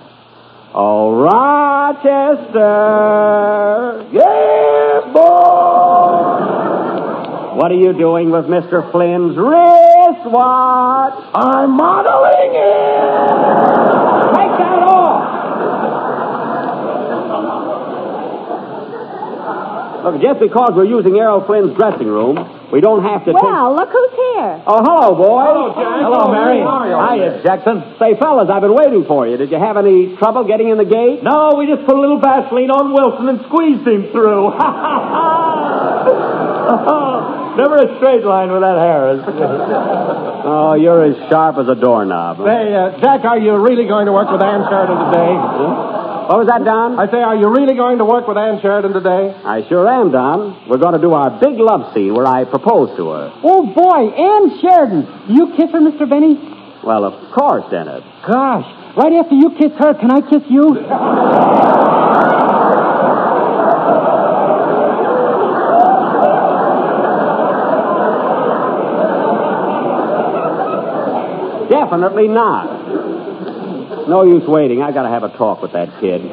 Oh, 0.74 1.12
Rochester! 1.22 2.55
Yes, 4.13 5.03
boy! 5.13 6.41
What 7.55 7.72
are 7.72 7.75
you 7.79 7.94
doing 7.94 8.32
with 8.32 8.46
Mr. 8.46 8.89
Flynn's 8.91 9.36
wristwatch? 9.38 11.13
I'm 11.34 11.72
modeling 11.72 12.55
it! 12.55 13.20
Take 14.36 14.58
that 14.60 14.84
off! 14.84 15.34
Look, 20.05 20.22
just 20.22 20.39
because 20.39 20.72
we're 20.75 20.86
using 20.86 21.17
Errol 21.17 21.41
Flynn's 21.46 21.75
dressing 21.77 22.08
room, 22.08 22.54
we 22.72 22.81
don't 22.81 23.03
have 23.03 23.25
to 23.25 23.34
take... 23.34 23.41
Well, 23.41 23.75
look 23.75 23.89
who's 23.89 24.12
here. 24.12 24.63
Oh, 24.67 24.81
hello, 24.84 25.15
boy. 25.15 25.43
Hello, 25.45 25.65
Jack. 25.75 26.01
Hello, 26.05 26.31
Mary. 26.31 26.60
How 26.60 26.86
are? 26.86 27.15
Hiya, 27.15 27.41
Jackson. 27.43 27.95
Say, 28.00 28.15
fellas, 28.19 28.50
I've 28.50 28.62
been 28.62 28.75
waiting 28.75 29.05
for 29.05 29.27
you. 29.27 29.38
Did 29.38 29.51
you 29.51 29.60
have 29.60 29.77
any 29.77 30.15
trouble 30.17 30.43
getting 30.45 30.69
in 30.69 30.77
the 30.77 30.86
gate? 30.86 31.24
No, 31.24 31.55
we 31.57 31.67
just 31.67 31.86
put 31.86 31.95
a 31.95 32.00
little 32.01 32.19
Vaseline 32.19 32.72
on 32.72 32.93
Wilson 32.93 33.29
and 33.29 33.39
squeezed 33.48 33.88
him 33.88 34.12
through. 34.12 34.51
Ha 34.51 34.60
ha 34.60 34.93
ha! 36.05 37.55
Never 37.57 37.77
a 37.77 37.95
straight 37.98 38.24
line 38.25 38.51
with 38.51 38.62
that 38.62 38.77
Harris. 38.77 39.22
Oh, 40.45 40.75
you're 40.75 41.01
as 41.03 41.17
sharp 41.27 41.57
as 41.57 41.67
a 41.67 41.74
doorknob. 41.74 42.38
huh? 42.38 42.45
Say, 42.45 42.69
uh, 42.69 43.01
Jack, 43.01 43.25
are 43.25 43.39
you 43.39 43.57
really 43.57 43.88
going 43.88 44.05
to 44.05 44.13
work 44.13 44.29
with 44.29 44.43
Ann 44.43 44.62
Sheridan 44.69 45.10
today? 45.10 45.34
What 46.25 46.39
was 46.41 46.48
that, 46.48 46.65
Don? 46.65 46.98
I 46.98 47.05
say, 47.12 47.22
are 47.22 47.38
you 47.38 47.53
really 47.53 47.75
going 47.75 48.00
to 48.00 48.05
work 48.05 48.27
with 48.27 48.36
Ann 48.36 48.58
Sheridan 48.60 48.94
today? 48.94 49.29
I 49.46 49.62
sure 49.70 49.88
am, 49.88 50.10
Don. 50.10 50.67
We're 50.67 50.82
going 50.82 50.98
to 50.98 51.00
do 51.00 51.13
our 51.13 51.29
big 51.38 51.53
love 51.62 51.94
scene 51.94 52.15
where 52.15 52.25
I 52.25 52.46
propose 52.46 52.98
to 52.98 53.10
her. 53.13 53.29
Oh, 53.46 53.70
boy, 53.70 54.10
Ann 54.10 54.58
Sheridan. 54.58 55.29
You 55.29 55.53
kiss 55.53 55.70
her, 55.70 55.77
Mr. 55.77 56.10
Benny? 56.10 56.34
Well, 56.82 57.05
of 57.05 57.13
course, 57.29 57.70
Dennis. 57.70 58.01
Gosh, 58.25 58.65
right 58.98 59.13
after 59.13 59.36
you 59.36 59.53
kiss 59.53 59.72
her, 59.77 59.94
can 59.94 60.10
I 60.10 60.22
kiss 60.25 60.41
you? 60.50 60.74
Definitely 71.70 72.29
not. 72.29 72.75
No 74.07 74.24
use 74.24 74.43
waiting. 74.47 74.81
I 74.81 74.91
got 74.91 75.03
to 75.03 75.09
have 75.09 75.24
a 75.24 75.29
talk 75.38 75.62
with 75.62 75.74
that 75.74 76.00
kid. 76.00 76.21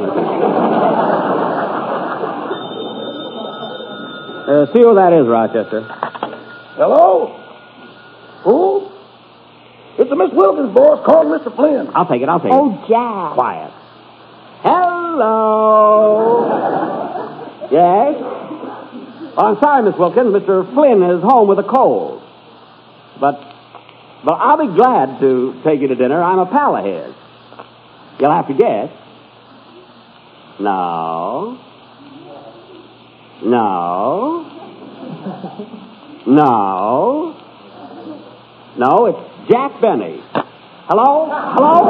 Uh, 4.42 4.66
see 4.72 4.80
who 4.82 4.94
that 4.96 5.12
is, 5.12 5.24
Rochester. 5.26 5.82
Hello? 6.74 7.30
Who? 8.42 8.90
It's 10.02 10.10
a 10.10 10.16
Miss 10.16 10.32
Wilkins, 10.32 10.74
boss. 10.74 11.06
Call 11.06 11.26
Mr. 11.26 11.54
Flynn. 11.54 11.90
I'll 11.94 12.08
take 12.08 12.22
it. 12.22 12.28
I'll 12.28 12.40
take 12.40 12.50
it. 12.50 12.54
Oh, 12.54 12.74
Jack. 12.88 13.34
Quiet. 13.34 13.70
Hello. 14.66 16.42
Yes? 17.70 18.16
Oh, 19.38 19.46
I'm 19.46 19.58
sorry, 19.62 19.84
Miss 19.88 19.96
Wilkins. 19.96 20.34
Mr. 20.34 20.66
Flynn 20.74 21.02
is 21.04 21.22
home 21.22 21.46
with 21.46 21.60
a 21.60 21.62
cold. 21.62 22.20
But, 23.20 23.38
but 24.24 24.34
I'll 24.34 24.58
be 24.58 24.74
glad 24.74 25.20
to 25.20 25.60
take 25.64 25.80
you 25.80 25.86
to 25.88 25.94
dinner. 25.94 26.20
I'm 26.20 26.40
a 26.40 26.46
pal 26.46 26.74
of 26.76 26.84
his. 26.84 27.14
You'll 28.22 28.30
have 28.30 28.46
to 28.46 28.54
guess. 28.54 28.88
No. 30.60 31.58
No. 33.44 34.46
No. 36.24 37.34
No, 38.78 39.06
it's 39.06 39.50
Jack 39.50 39.80
Benny. 39.82 40.22
Hello? 40.86 41.26
Hello? 41.32 41.82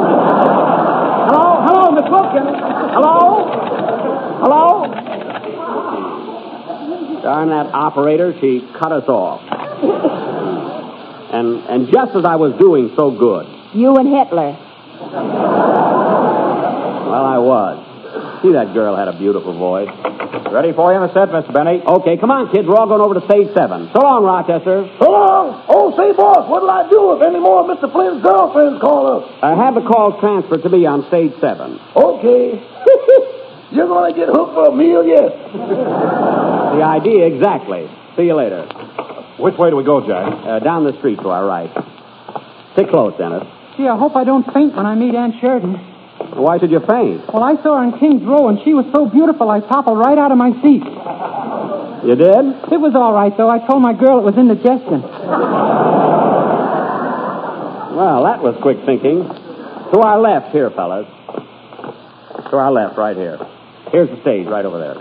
Hello? 1.29 1.61
Hello, 1.67 1.91
Miss 1.91 2.09
Wilkins? 2.09 2.57
Hello? 2.97 3.45
Hello? 4.41 4.67
Darn 7.21 7.49
that 7.49 7.67
operator, 7.75 8.33
she 8.41 8.67
cut 8.79 8.91
us 8.91 9.07
off. 9.07 9.41
And 11.31 11.63
and 11.69 11.93
just 11.93 12.15
as 12.15 12.25
I 12.25 12.37
was 12.37 12.57
doing 12.57 12.91
so 12.95 13.11
good. 13.11 13.45
You 13.75 13.97
and 13.97 14.07
Hitler. 14.07 14.57
Well, 17.13 17.29
I 17.29 17.37
was. 17.37 18.41
See, 18.41 18.51
that 18.57 18.73
girl 18.73 18.97
had 18.97 19.07
a 19.07 19.13
beautiful 19.13 19.53
voice. 19.53 19.89
Ready 20.49 20.73
for 20.73 20.89
you 20.89 20.97
in 20.97 21.05
the 21.05 21.13
set, 21.13 21.29
Mr. 21.29 21.53
Benny? 21.53 21.77
Okay, 21.81 22.17
come 22.17 22.33
on, 22.33 22.49
kids. 22.49 22.65
We're 22.67 22.73
all 22.73 22.89
going 22.89 23.05
over 23.05 23.13
to 23.21 23.25
stage 23.29 23.53
seven. 23.53 23.89
So 23.93 24.01
long, 24.01 24.25
Rochester. 24.25 24.89
So 24.97 25.09
long. 25.13 25.61
Oh, 25.69 25.93
say, 25.93 26.09
boss, 26.17 26.49
what'll 26.49 26.69
I 26.73 26.89
do 26.89 27.13
if 27.13 27.21
any 27.21 27.37
more 27.37 27.61
of 27.61 27.69
Mr. 27.69 27.85
Flynn's 27.93 28.25
girlfriends 28.25 28.81
call 28.81 29.05
up? 29.13 29.29
Uh, 29.45 29.53
have 29.53 29.77
the 29.77 29.85
call 29.85 30.17
transferred 30.17 30.65
to 30.65 30.69
me 30.73 30.89
on 30.89 31.05
stage 31.13 31.37
seven. 31.37 31.77
Okay. 31.93 32.57
You're 33.77 33.89
going 33.89 34.09
to 34.09 34.17
get 34.17 34.29
hooked 34.33 34.53
for 34.57 34.69
a 34.69 34.75
meal 34.75 35.05
yet. 35.05 35.29
The 35.53 36.81
idea, 36.81 37.29
exactly. 37.29 37.85
See 38.17 38.25
you 38.25 38.33
later. 38.33 38.65
Which 39.37 39.53
way 39.57 39.69
do 39.69 39.77
we 39.77 39.85
go, 39.85 40.01
Jack? 40.01 40.33
Uh, 40.33 40.59
down 40.65 40.83
the 40.85 40.97
street 40.97 41.21
to 41.21 41.29
our 41.29 41.45
right. 41.45 41.69
Stick 42.73 42.89
close, 42.89 43.13
Dennis. 43.21 43.45
Gee, 43.77 43.85
I 43.85 43.97
hope 43.97 44.15
I 44.17 44.23
don't 44.25 44.45
faint 44.53 44.73
when 44.73 44.85
I 44.85 44.93
meet 44.97 45.13
Ann 45.13 45.37
Sheridan. 45.41 45.92
Why 46.35 46.57
should 46.59 46.71
you 46.71 46.79
faint? 46.79 47.31
Well, 47.31 47.43
I 47.43 47.61
saw 47.61 47.77
her 47.77 47.83
in 47.83 47.99
King's 47.99 48.23
Row, 48.23 48.49
and 48.49 48.59
she 48.63 48.73
was 48.73 48.85
so 48.93 49.05
beautiful 49.05 49.49
I 49.49 49.59
toppled 49.59 49.97
right 49.97 50.17
out 50.17 50.31
of 50.31 50.37
my 50.37 50.51
seat. 50.61 50.83
You 52.03 52.15
did? 52.15 52.73
It 52.73 52.79
was 52.81 52.95
all 52.95 53.13
right, 53.13 53.31
though. 53.37 53.49
I 53.49 53.59
told 53.65 53.81
my 53.81 53.93
girl 53.93 54.19
it 54.19 54.25
was 54.25 54.35
indigestion. 54.35 55.01
Well, 57.95 58.23
that 58.25 58.41
was 58.41 58.57
quick 58.61 58.83
thinking. 58.85 59.23
To 59.23 59.99
our 60.01 60.19
left 60.19 60.51
here, 60.51 60.69
fellas. 60.71 61.07
To 62.49 62.57
our 62.57 62.71
left, 62.71 62.97
right 62.97 63.15
here. 63.15 63.37
Here's 63.91 64.09
the 64.09 64.19
stage, 64.21 64.47
right 64.47 64.65
over 64.65 64.79
there. 64.79 64.97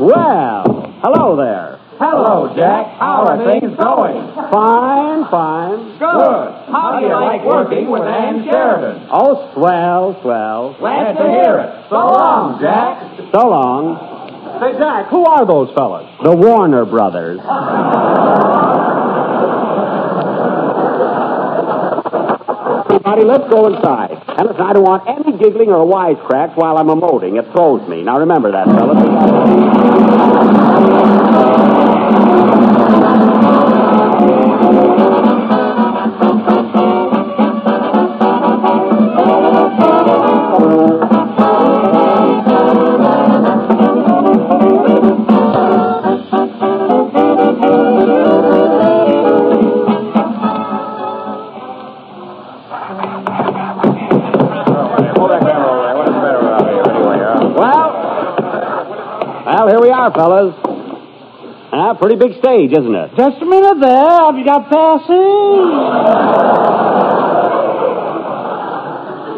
Well, 0.00 0.64
hello 1.04 1.36
there. 1.36 1.71
Hello, 2.02 2.50
Jack. 2.56 2.98
How 2.98 3.22
are 3.30 3.38
things 3.46 3.78
going? 3.78 4.26
Fine, 4.50 5.22
fine. 5.30 5.98
Good. 6.02 6.48
How 6.66 6.98
do 6.98 7.06
you 7.06 7.14
like 7.14 7.44
working 7.44 7.88
with 7.88 8.02
Ann 8.02 8.42
Sheridan? 8.42 9.06
Oh, 9.08 9.54
swell, 9.54 10.18
swell. 10.20 10.74
Glad 10.80 11.12
to 11.12 11.22
hear 11.30 11.60
it. 11.62 11.86
So 11.90 11.94
long, 11.94 12.58
Jack. 12.60 13.06
So 13.30 13.46
long. 13.46 13.94
Say, 14.58 14.76
Jack, 14.82 15.10
who 15.10 15.24
are 15.26 15.46
those 15.46 15.70
fellas? 15.78 16.10
The 16.24 16.34
Warner 16.34 16.84
Brothers. 16.84 17.38
Everybody, 22.90 23.22
let's 23.22 23.48
go 23.48 23.72
inside. 23.72 24.18
And 24.38 24.48
listen, 24.48 24.60
I 24.60 24.72
don't 24.72 24.82
want 24.82 25.06
any 25.06 25.38
giggling 25.38 25.70
or 25.70 25.86
wisecracks 25.86 26.56
while 26.56 26.78
I'm 26.78 26.88
emoting. 26.88 27.38
It 27.38 27.46
throws 27.52 27.88
me. 27.88 28.02
Now 28.02 28.18
remember 28.18 28.50
that, 28.50 28.66
fellas. 28.66 30.02
Thank 32.12 32.36
you. 35.26 35.31
Pretty 62.02 62.16
big 62.18 62.34
stage, 62.42 62.72
isn't 62.72 62.94
it? 62.96 63.14
Just 63.16 63.38
a 63.40 63.46
minute 63.46 63.78
there. 63.78 64.10
Have 64.26 64.34
you 64.36 64.44
got 64.44 64.66
passes? 64.66 65.62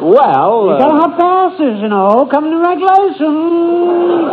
Well, 0.00 0.64
You 0.64 0.72
uh, 0.72 0.78
gotta 0.80 0.96
have 0.96 1.12
passes, 1.20 1.76
you 1.84 1.88
know. 1.88 2.24
Come 2.32 2.48
to 2.48 2.56
regulations. 2.56 4.32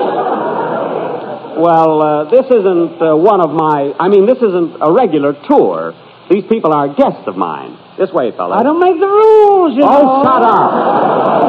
well, 1.59 2.01
uh, 2.01 2.23
this 2.31 2.45
isn't 2.47 3.01
uh, 3.03 3.15
one 3.19 3.41
of 3.43 3.51
my. 3.51 3.91
I 3.99 4.07
mean, 4.07 4.25
this 4.25 4.37
isn't 4.39 4.77
a 4.79 4.91
regular 4.91 5.33
tour. 5.49 5.93
These 6.29 6.45
people 6.47 6.71
are 6.73 6.87
guests 6.87 7.27
of 7.27 7.35
mine. 7.35 7.77
This 7.99 8.11
way, 8.11 8.31
fellas. 8.31 8.57
I 8.59 8.63
don't 8.63 8.79
make 8.79 8.97
the 8.99 9.07
rules, 9.07 9.75
you 9.75 9.81
know. 9.83 9.91
Oh, 9.91 10.23
shut 10.23 10.41
up. 10.43 11.40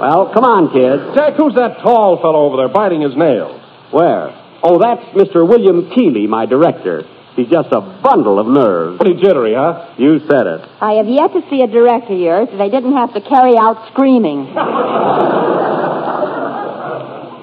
Well, 0.00 0.32
come 0.32 0.44
on, 0.48 0.72
kids. 0.72 1.12
Jack, 1.14 1.36
who's 1.36 1.52
that 1.60 1.84
tall 1.84 2.16
fellow 2.24 2.48
over 2.48 2.56
there 2.56 2.72
biting 2.72 3.02
his 3.04 3.12
nails? 3.14 3.60
Where? 3.92 4.32
Oh, 4.64 4.80
that's 4.80 5.04
Mr. 5.12 5.46
William 5.46 5.90
Keighley, 5.92 6.26
my 6.26 6.46
director. 6.46 7.04
He's 7.36 7.48
just 7.48 7.68
a 7.72 7.80
bundle 8.00 8.38
of 8.40 8.46
nerves. 8.48 8.96
Pretty 8.96 9.20
jittery, 9.20 9.52
huh? 9.52 9.92
You 9.98 10.20
said 10.24 10.46
it. 10.48 10.60
I 10.80 10.94
have 10.94 11.06
yet 11.06 11.32
to 11.36 11.44
see 11.52 11.60
a 11.60 11.66
director 11.68 12.14
yours 12.16 12.48
that 12.48 12.56
they 12.56 12.70
didn't 12.72 12.96
have 12.96 13.12
to 13.12 13.20
carry 13.20 13.56
out 13.60 13.92
screaming. 13.92 14.48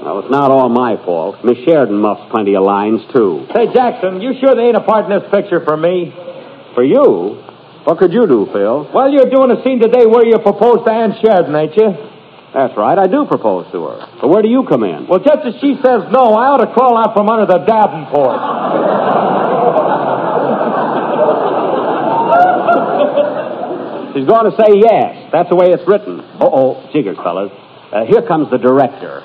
Well, 0.02 0.20
it's 0.26 0.32
not 0.32 0.50
all 0.50 0.70
my 0.70 0.98
fault. 1.06 1.46
Miss 1.46 1.58
Sheridan 1.62 1.98
muffs 2.02 2.26
plenty 2.32 2.56
of 2.56 2.64
lines, 2.64 3.02
too. 3.14 3.46
Say, 3.54 3.70
Jackson, 3.74 4.20
you 4.22 4.34
sure 4.42 4.56
they 4.56 4.74
ain't 4.74 4.78
a 4.78 4.82
part 4.82 5.06
in 5.06 5.12
this 5.14 5.30
picture 5.30 5.62
for 5.64 5.78
me? 5.78 6.12
For 6.74 6.84
you? 6.84 7.38
What 7.86 8.00
could 8.00 8.14
you 8.14 8.26
do, 8.26 8.48
Phil? 8.52 8.90
Well, 8.94 9.10
you're 9.12 9.30
doing 9.30 9.52
a 9.52 9.62
scene 9.64 9.80
today 9.80 10.06
where 10.06 10.26
you 10.26 10.40
propose 10.40 10.84
to 10.86 10.92
Ann 10.92 11.14
Sheridan, 11.22 11.56
ain't 11.56 11.78
you? 11.78 11.94
That's 12.54 12.76
right, 12.78 12.98
I 12.98 13.08
do 13.08 13.26
propose 13.26 13.70
to 13.72 13.86
her. 13.86 14.08
But 14.22 14.30
where 14.30 14.42
do 14.42 14.48
you 14.48 14.66
come 14.68 14.84
in? 14.84 15.08
Well, 15.08 15.20
just 15.20 15.46
as 15.46 15.54
she 15.62 15.76
says 15.84 16.04
no, 16.12 16.34
I 16.34 16.48
ought 16.48 16.64
to 16.64 16.74
crawl 16.74 16.98
out 16.98 17.14
from 17.14 17.30
under 17.30 17.46
the 17.46 17.60
Davenport. 17.60 18.40
She's 24.18 24.26
going 24.26 24.50
to 24.50 24.58
say 24.58 24.74
yes. 24.82 25.30
That's 25.32 25.50
the 25.50 25.56
way 25.56 25.70
it's 25.70 25.88
written. 25.88 26.20
Uh-oh, 26.20 26.90
jiggers, 26.92 27.18
fellas. 27.18 27.52
Uh, 27.92 28.04
here 28.06 28.26
comes 28.26 28.50
the 28.50 28.58
director. 28.58 29.22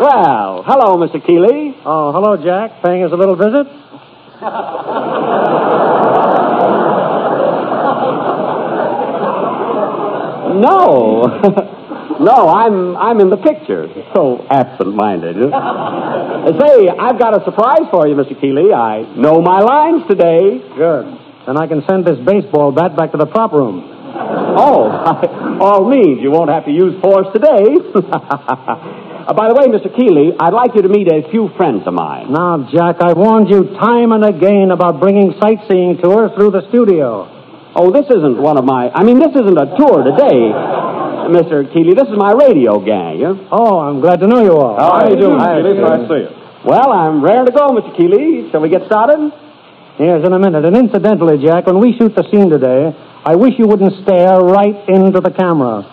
Well, 0.00 0.62
hello, 0.64 0.96
Mr. 0.96 1.24
Keighley. 1.24 1.74
Oh, 1.84 2.12
hello, 2.12 2.36
Jack. 2.36 2.82
Paying 2.84 3.04
us 3.04 3.12
a 3.12 3.16
little 3.16 3.36
visit? 3.36 3.66
No. 10.60 11.22
no, 12.20 12.48
I'm 12.48 12.96
I'm 12.96 13.20
in 13.20 13.30
the 13.30 13.36
picture. 13.36 13.88
So 14.14 14.46
absent-minded. 14.50 15.36
Say, 15.36 16.88
I've 16.88 17.18
got 17.18 17.40
a 17.40 17.44
surprise 17.44 17.86
for 17.90 18.06
you, 18.08 18.14
Mr. 18.14 18.38
Keighley. 18.40 18.72
I 18.72 19.02
know 19.16 19.40
my 19.40 19.60
lines 19.60 20.02
today. 20.08 20.58
Good. 20.76 21.06
Then 21.46 21.56
I 21.56 21.66
can 21.66 21.82
send 21.88 22.04
this 22.04 22.18
baseball 22.24 22.72
bat 22.72 22.96
back 22.96 23.12
to 23.12 23.18
the 23.18 23.26
prop 23.26 23.52
room. 23.52 23.98
Oh, 24.58 24.88
by 24.88 25.58
all 25.60 25.88
means, 25.88 26.20
you 26.20 26.30
won't 26.30 26.50
have 26.50 26.64
to 26.64 26.72
use 26.72 27.00
force 27.00 27.28
today. 27.32 27.76
Uh, 27.94 29.32
by 29.36 29.48
the 29.48 29.54
way, 29.54 29.66
Mr. 29.68 29.94
Keighley, 29.94 30.32
I'd 30.38 30.52
like 30.52 30.74
you 30.74 30.82
to 30.82 30.88
meet 30.88 31.06
a 31.08 31.30
few 31.30 31.50
friends 31.56 31.86
of 31.86 31.94
mine. 31.94 32.32
Now, 32.32 32.68
Jack, 32.72 32.96
I 33.00 33.12
warned 33.12 33.48
you 33.48 33.76
time 33.78 34.12
and 34.12 34.24
again 34.24 34.70
about 34.72 35.00
bringing 35.00 35.34
sightseeing 35.40 35.98
tours 36.02 36.32
through 36.36 36.50
the 36.50 36.68
studio. 36.68 37.37
Oh, 37.78 37.94
this 37.94 38.10
isn't 38.10 38.42
one 38.42 38.58
of 38.58 38.64
my. 38.64 38.90
I 38.90 39.04
mean, 39.06 39.20
this 39.22 39.30
isn't 39.30 39.54
a 39.54 39.70
tour 39.78 40.02
today, 40.02 40.50
Mr. 41.30 41.62
Keighley. 41.70 41.94
This 41.94 42.10
is 42.10 42.18
my 42.18 42.34
radio 42.34 42.82
gang. 42.82 43.22
Yeah? 43.22 43.38
Oh, 43.54 43.78
I'm 43.78 44.00
glad 44.00 44.18
to 44.18 44.26
know 44.26 44.42
you 44.42 44.50
all. 44.58 44.74
How 44.74 45.06
do 45.06 45.14
you 45.14 45.20
doing, 45.20 45.38
Hi, 45.38 45.62
Keighley? 45.62 45.78
Keighley. 45.78 45.86
Nice 45.86 46.08
to 46.10 46.10
see 46.10 46.22
you. 46.26 46.30
Well, 46.66 46.90
I'm 46.90 47.22
raring 47.22 47.46
to 47.46 47.52
go, 47.52 47.70
Mr. 47.70 47.94
Keighley. 47.96 48.50
Shall 48.50 48.62
we 48.62 48.68
get 48.68 48.82
started? 48.86 49.30
Yes, 50.02 50.26
in 50.26 50.32
a 50.32 50.38
minute. 50.42 50.64
And 50.64 50.76
incidentally, 50.76 51.38
Jack, 51.38 51.66
when 51.66 51.78
we 51.78 51.94
shoot 51.94 52.16
the 52.18 52.26
scene 52.34 52.50
today, 52.50 52.90
I 53.24 53.36
wish 53.36 53.54
you 53.58 53.68
wouldn't 53.68 53.94
stare 54.02 54.42
right 54.42 54.74
into 54.88 55.20
the 55.20 55.30
camera. 55.30 55.86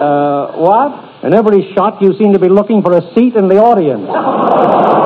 Uh, 0.00 0.56
what? 0.56 1.24
In 1.24 1.34
every 1.34 1.70
shot, 1.74 2.00
you 2.00 2.16
seem 2.16 2.32
to 2.32 2.38
be 2.38 2.48
looking 2.48 2.80
for 2.80 2.96
a 2.96 3.02
seat 3.12 3.36
in 3.36 3.48
the 3.48 3.60
audience. 3.60 4.08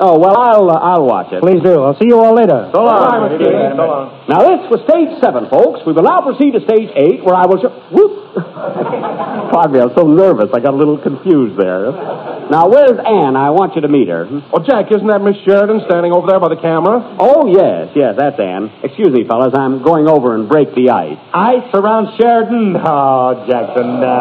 Oh. 0.00 0.18
Well, 0.18 0.36
I'll, 0.36 0.70
uh, 0.70 0.78
I'll 0.78 1.06
watch 1.06 1.32
it. 1.32 1.40
Please 1.40 1.62
do. 1.62 1.82
I'll 1.82 1.98
see 1.98 2.06
you 2.08 2.20
all 2.20 2.34
later. 2.34 2.70
So 2.74 2.84
long, 2.84 3.28
Mr. 3.28 3.38
Keighley. 3.38 3.76
So 3.76 3.86
long. 3.86 4.28
Now, 4.28 4.40
this 4.44 4.68
was 4.68 4.80
stage 4.88 5.12
seven, 5.22 5.48
folks. 5.48 5.80
We 5.86 5.92
will 5.92 6.02
now 6.04 6.20
proceed 6.20 6.52
to 6.52 6.60
stage 6.64 6.90
eight, 6.96 7.24
where 7.24 7.34
I 7.34 7.46
will 7.46 7.60
show. 7.62 7.70
Whoop! 7.94 8.34
Pardon 9.52 9.72
me, 9.72 9.80
I'm 9.80 9.94
so 9.96 10.04
nervous. 10.04 10.50
I 10.52 10.60
got 10.60 10.74
a 10.74 10.76
little 10.76 10.98
confused 10.98 11.56
there. 11.56 11.88
Now, 12.50 12.68
where's 12.68 12.98
Ann? 13.00 13.34
I 13.34 13.50
want 13.50 13.74
you 13.74 13.82
to 13.82 13.88
meet 13.88 14.08
her. 14.08 14.28
Oh, 14.52 14.60
Jack, 14.60 14.92
isn't 14.92 15.06
that 15.06 15.22
Miss 15.22 15.36
Sheridan 15.48 15.80
standing 15.88 16.12
over 16.12 16.26
there 16.28 16.38
by 16.38 16.48
the 16.52 16.60
camera? 16.60 17.16
Oh, 17.18 17.48
yes, 17.48 17.90
yes, 17.96 18.14
that's 18.18 18.38
Ann. 18.38 18.70
Excuse 18.84 19.08
me, 19.10 19.24
fellas. 19.24 19.54
I'm 19.56 19.82
going 19.82 20.06
over 20.06 20.34
and 20.34 20.48
break 20.48 20.74
the 20.74 20.90
ice. 20.90 21.18
Ice 21.32 21.70
around 21.72 22.18
Sheridan? 22.20 22.76
Oh, 22.76 23.46
Jackson, 23.48 24.00
no. 24.04 24.12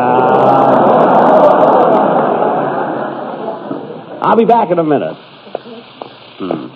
I'll 4.24 4.38
be 4.38 4.46
back 4.46 4.72
in 4.72 4.80
a 4.80 4.84
minute. 4.84 5.35
Hmm. 6.38 6.68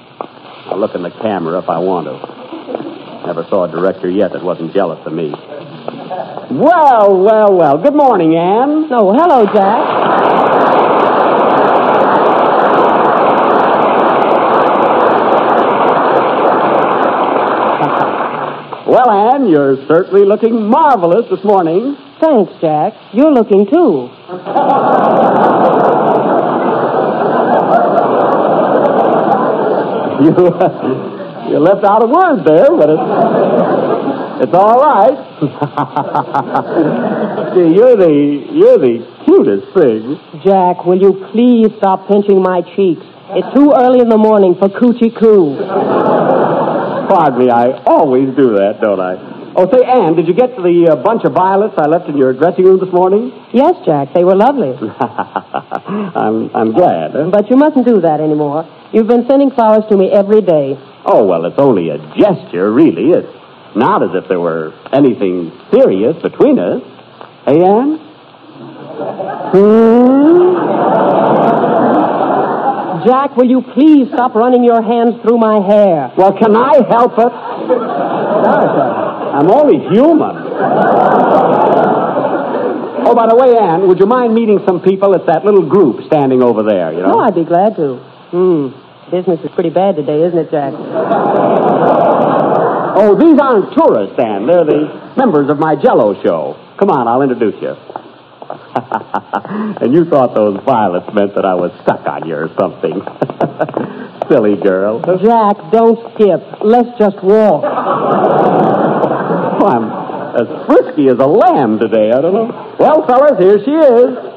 I'll 0.71 0.79
look 0.79 0.95
in 0.95 1.03
the 1.03 1.11
camera 1.11 1.59
if 1.59 1.67
I 1.67 1.79
want 1.79 2.07
to. 2.07 3.27
Never 3.27 3.45
saw 3.49 3.65
a 3.65 3.71
director 3.71 4.09
yet 4.09 4.31
that 4.31 4.41
wasn't 4.41 4.73
jealous 4.73 5.05
of 5.05 5.11
me. 5.11 5.31
Well, 5.31 7.19
well, 7.19 7.57
well. 7.57 7.77
Good 7.77 7.95
morning, 7.95 8.35
Ann. 8.35 8.87
Oh, 8.91 9.11
hello, 9.11 9.45
Jack. 9.45 10.59
Well, 18.89 19.11
Ann, 19.11 19.47
you're 19.47 19.85
certainly 19.87 20.25
looking 20.25 20.67
marvelous 20.67 21.29
this 21.29 21.43
morning. 21.43 21.95
Thanks, 22.19 22.51
Jack. 22.59 22.93
You're 23.13 23.31
looking 23.31 23.67
too. 23.67 24.09
You, 30.23 30.35
you 31.55 31.59
left 31.59 31.83
out 31.85 32.03
a 32.03 32.05
word 32.05 32.43
there, 32.45 32.69
but 32.75 32.89
it's, 32.91 34.43
it's 34.43 34.53
all 34.53 34.77
right. 34.77 35.15
See, 37.55 37.71
you're 37.73 37.95
the 37.95 38.11
you're 38.51 38.77
the 38.77 38.99
cutest 39.25 39.71
thing. 39.73 40.19
Jack, 40.43 40.85
will 40.85 40.99
you 40.99 41.13
please 41.31 41.71
stop 41.77 42.07
pinching 42.07 42.41
my 42.43 42.61
cheeks? 42.75 43.01
It's 43.31 43.47
too 43.55 43.71
early 43.73 44.01
in 44.01 44.09
the 44.09 44.17
morning 44.17 44.55
for 44.59 44.67
coochie 44.69 45.15
coo. 45.17 45.55
Pardon 47.07 47.39
me, 47.39 47.49
I 47.49 47.71
always 47.87 48.35
do 48.35 48.53
that, 48.59 48.81
don't 48.81 48.99
I? 48.99 49.15
Oh, 49.55 49.67
say, 49.71 49.83
Ann, 49.83 50.15
did 50.15 50.27
you 50.27 50.33
get 50.33 50.55
the 50.55 50.89
uh, 50.91 50.95
bunch 51.01 51.23
of 51.25 51.33
violets 51.33 51.73
I 51.77 51.87
left 51.87 52.07
in 52.07 52.15
your 52.17 52.33
dressing 52.33 52.65
room 52.65 52.79
this 52.79 52.91
morning? 52.93 53.31
Yes, 53.51 53.75
Jack, 53.85 54.13
they 54.13 54.23
were 54.23 54.35
lovely. 54.35 54.73
I'm, 54.77 56.49
I'm 56.55 56.71
glad. 56.71 57.11
Huh? 57.11 57.29
But 57.31 57.49
you 57.49 57.57
mustn't 57.57 57.85
do 57.85 57.99
that 58.01 58.21
anymore. 58.21 58.63
You've 58.91 59.07
been 59.07 59.27
sending 59.27 59.51
flowers 59.51 59.83
to 59.89 59.97
me 59.97 60.09
every 60.11 60.41
day. 60.41 60.75
Oh, 61.05 61.23
well, 61.25 61.45
it's 61.45 61.59
only 61.59 61.89
a 61.89 61.97
gesture, 62.17 62.71
really. 62.71 63.11
It's 63.11 63.75
not 63.75 64.01
as 64.01 64.09
if 64.15 64.27
there 64.27 64.39
were 64.39 64.73
anything 64.91 65.51
serious 65.71 66.19
between 66.21 66.57
us. 66.57 66.81
Hey, 67.45 67.61
Ann? 67.63 67.97
Hmm? 69.53 70.49
Jack, 73.05 73.37
will 73.37 73.49
you 73.49 73.61
please 73.61 74.07
stop 74.13 74.35
running 74.35 74.63
your 74.63 74.81
hands 74.81 75.21
through 75.21 75.37
my 75.37 75.59
hair? 75.65 76.11
Well, 76.17 76.33
can 76.33 76.55
I 76.55 76.81
help 76.89 77.13
it? 77.17 77.31
I'm 79.37 79.49
only 79.51 79.79
human. 79.93 80.35
Oh, 83.05 83.15
by 83.15 83.27
the 83.27 83.35
way, 83.35 83.55
Ann, 83.57 83.87
would 83.87 83.99
you 83.99 84.05
mind 84.05 84.33
meeting 84.33 84.59
some 84.67 84.81
people? 84.81 85.13
It's 85.13 85.25
that 85.27 85.45
little 85.45 85.65
group 85.67 86.05
standing 86.07 86.43
over 86.43 86.63
there, 86.63 86.91
you 86.91 87.01
know? 87.01 87.13
Oh, 87.15 87.19
I'd 87.19 87.35
be 87.35 87.45
glad 87.45 87.75
to. 87.77 88.08
Hmm. 88.31 88.69
Business 89.11 89.39
is 89.43 89.49
pretty 89.55 89.71
bad 89.71 89.95
today, 89.95 90.21
isn't 90.23 90.37
it, 90.37 90.51
Jack? 90.51 90.73
Oh, 93.01 93.15
these 93.15 93.39
aren't 93.39 93.71
tourists, 93.77 94.19
Ann. 94.19 94.45
They're 94.45 94.65
the 94.65 95.13
members 95.15 95.49
of 95.49 95.57
my 95.57 95.75
Jello 95.75 96.21
show. 96.21 96.57
Come 96.77 96.89
on, 96.89 97.07
I'll 97.07 97.21
introduce 97.21 97.55
you. 97.61 97.69
and 99.79 99.93
you 99.93 100.03
thought 100.03 100.35
those 100.35 100.59
violets 100.65 101.07
meant 101.13 101.33
that 101.35 101.45
I 101.45 101.55
was 101.55 101.71
stuck 101.83 102.05
on 102.07 102.27
you 102.27 102.35
or 102.35 102.49
something. 102.59 102.99
Silly 104.27 104.57
girl. 104.57 104.99
Jack, 104.99 105.71
don't 105.71 105.97
skip. 106.13 106.43
Let's 106.59 106.89
just 106.99 107.23
walk. 107.23 107.63
Oh, 109.61 109.63
I'm 109.63 109.87
as 110.35 110.47
frisky 110.67 111.07
as 111.07 111.19
a 111.19 111.27
lamb 111.27 111.79
today, 111.79 112.11
I 112.11 112.19
don't 112.19 112.33
know. 112.33 112.75
Well, 112.79 113.07
fellas, 113.07 113.39
here 113.39 113.63
she 113.63 113.71
is. 113.71 114.28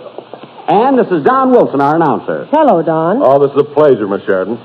And 0.69 0.99
this 0.99 1.09
is 1.11 1.25
Don 1.25 1.51
Wilson, 1.51 1.81
our 1.81 1.97
announcer. 1.97 2.47
Hello, 2.53 2.83
Don. 2.83 3.19
Oh, 3.23 3.39
this 3.43 3.51
is 3.53 3.61
a 3.63 3.75
pleasure, 3.75 4.07
Miss 4.07 4.23
Sheridan. 4.25 4.59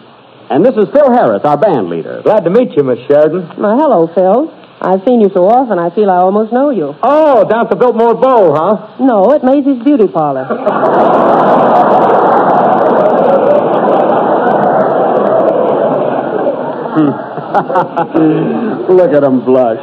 And 0.50 0.64
this 0.64 0.76
is 0.76 0.88
Phil 0.94 1.12
Harris, 1.12 1.42
our 1.44 1.58
band 1.58 1.90
leader. 1.90 2.22
Glad 2.24 2.44
to 2.46 2.50
meet 2.50 2.78
you, 2.78 2.84
Miss 2.84 3.00
Sheridan. 3.10 3.60
Well, 3.60 3.78
hello, 3.78 4.08
Phil. 4.14 4.54
I've 4.80 5.04
seen 5.08 5.22
you 5.22 5.30
so 5.34 5.50
often, 5.50 5.80
I 5.80 5.90
feel 5.90 6.10
I 6.12 6.18
almost 6.18 6.54
know 6.54 6.70
you. 6.70 6.94
Oh, 7.02 7.44
down 7.50 7.66
at 7.66 7.70
the 7.72 7.76
Biltmore 7.76 8.14
Bowl, 8.14 8.56
huh? 8.56 8.98
No, 9.00 9.34
at 9.34 9.44
Maisie's 9.44 9.84
Beauty 9.84 10.08
Parlor. 10.08 10.46
Look 17.58 19.14
at 19.14 19.24
him 19.24 19.44
blush. 19.44 19.82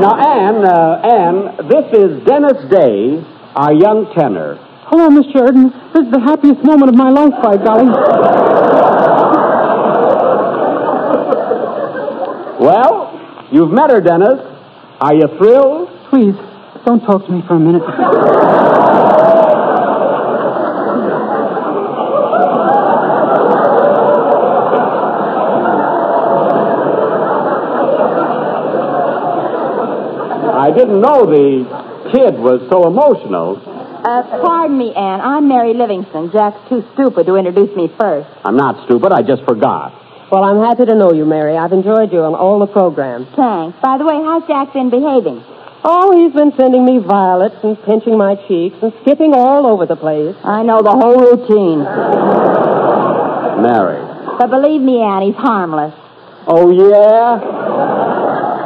Now, 0.00 0.14
Ann, 0.22 0.64
uh, 0.64 1.02
Ann, 1.02 1.68
this 1.68 1.86
is 1.92 2.24
Dennis 2.24 2.70
Day, 2.70 3.22
our 3.56 3.72
young 3.72 4.12
tenor. 4.16 4.58
Hello, 4.86 5.08
Miss 5.08 5.24
Sheridan. 5.32 5.70
This 5.94 6.04
is 6.04 6.10
the 6.12 6.20
happiest 6.20 6.62
moment 6.62 6.90
of 6.90 6.94
my 6.94 7.08
life, 7.08 7.32
by 7.42 7.56
golly. 7.56 7.88
Well, 12.60 13.48
you've 13.50 13.70
met 13.70 13.90
her, 13.90 14.02
Dennis. 14.02 14.40
Are 15.00 15.14
you 15.14 15.26
thrilled? 15.38 15.88
Please, 16.10 16.34
don't 16.84 17.00
talk 17.00 17.24
to 17.24 17.32
me 17.32 17.42
for 17.48 17.54
a 17.56 17.58
minute. 17.58 17.82
I 30.56 30.70
didn't 30.76 31.00
know 31.00 31.24
the 31.24 31.64
kid 32.12 32.38
was 32.38 32.60
so 32.70 32.86
emotional. 32.86 33.73
Uh, 34.04 34.22
pardon 34.44 34.76
me, 34.76 34.92
Ann. 34.94 35.20
I'm 35.20 35.48
Mary 35.48 35.72
Livingstone. 35.72 36.30
Jack's 36.30 36.60
too 36.68 36.84
stupid 36.92 37.24
to 37.24 37.36
introduce 37.36 37.74
me 37.74 37.88
first. 37.98 38.28
I'm 38.44 38.56
not 38.56 38.84
stupid. 38.84 39.12
I 39.12 39.22
just 39.22 39.42
forgot. 39.48 39.96
Well, 40.30 40.44
I'm 40.44 40.60
happy 40.60 40.84
to 40.84 40.94
know 40.94 41.12
you, 41.12 41.24
Mary. 41.24 41.56
I've 41.56 41.72
enjoyed 41.72 42.12
you 42.12 42.20
on 42.20 42.34
all 42.34 42.58
the 42.60 42.66
programs. 42.66 43.28
Thanks. 43.34 43.78
By 43.80 43.96
the 43.96 44.04
way, 44.04 44.20
how's 44.20 44.44
Jack 44.46 44.74
been 44.74 44.90
behaving? 44.90 45.40
Oh, 45.84 46.12
he's 46.12 46.34
been 46.36 46.52
sending 46.56 46.84
me 46.84 46.98
violets 46.98 47.56
and 47.62 47.80
pinching 47.84 48.18
my 48.18 48.36
cheeks 48.48 48.76
and 48.82 48.92
skipping 49.02 49.32
all 49.32 49.64
over 49.66 49.86
the 49.86 49.96
place. 49.96 50.36
I 50.44 50.62
know 50.62 50.82
the 50.84 50.92
whole 50.92 51.16
routine. 51.16 51.80
Mary. 53.64 54.00
But 54.36 54.48
believe 54.48 54.80
me, 54.82 55.00
Ann, 55.00 55.22
he's 55.22 55.36
harmless. 55.36 55.94
Oh, 56.46 56.68
yeah? 56.68 57.93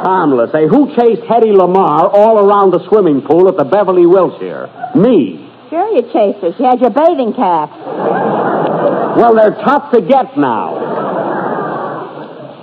Harmless. 0.09 0.49
Hey, 0.51 0.67
who 0.67 0.87
chased 0.97 1.21
Hedy 1.21 1.53
Lamarr 1.53 2.09
all 2.11 2.39
around 2.39 2.71
the 2.71 2.83
swimming 2.89 3.21
pool 3.21 3.47
at 3.47 3.57
the 3.57 3.63
Beverly 3.63 4.07
Wilshire? 4.07 4.67
Me. 4.95 5.37
Sure 5.69 5.87
you 5.95 6.01
chased 6.01 6.41
her. 6.41 6.51
She 6.57 6.63
had 6.63 6.81
your 6.81 6.89
bathing 6.89 7.31
cap. 7.33 7.69
Well, 9.15 9.35
they're 9.35 9.53
tough 9.63 9.91
to 9.91 10.01
get 10.01 10.35
now. 10.35 10.73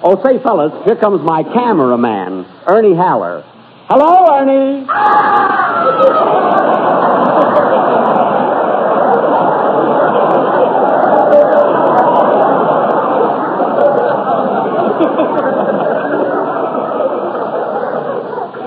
Oh, 0.03 0.21
say, 0.25 0.43
fellas, 0.43 0.73
here 0.87 0.97
comes 0.97 1.23
my 1.23 1.45
cameraman, 1.45 2.47
Ernie 2.67 2.97
Haller. 2.97 3.45
Hello, 3.89 4.27
Ernie. 4.35 4.85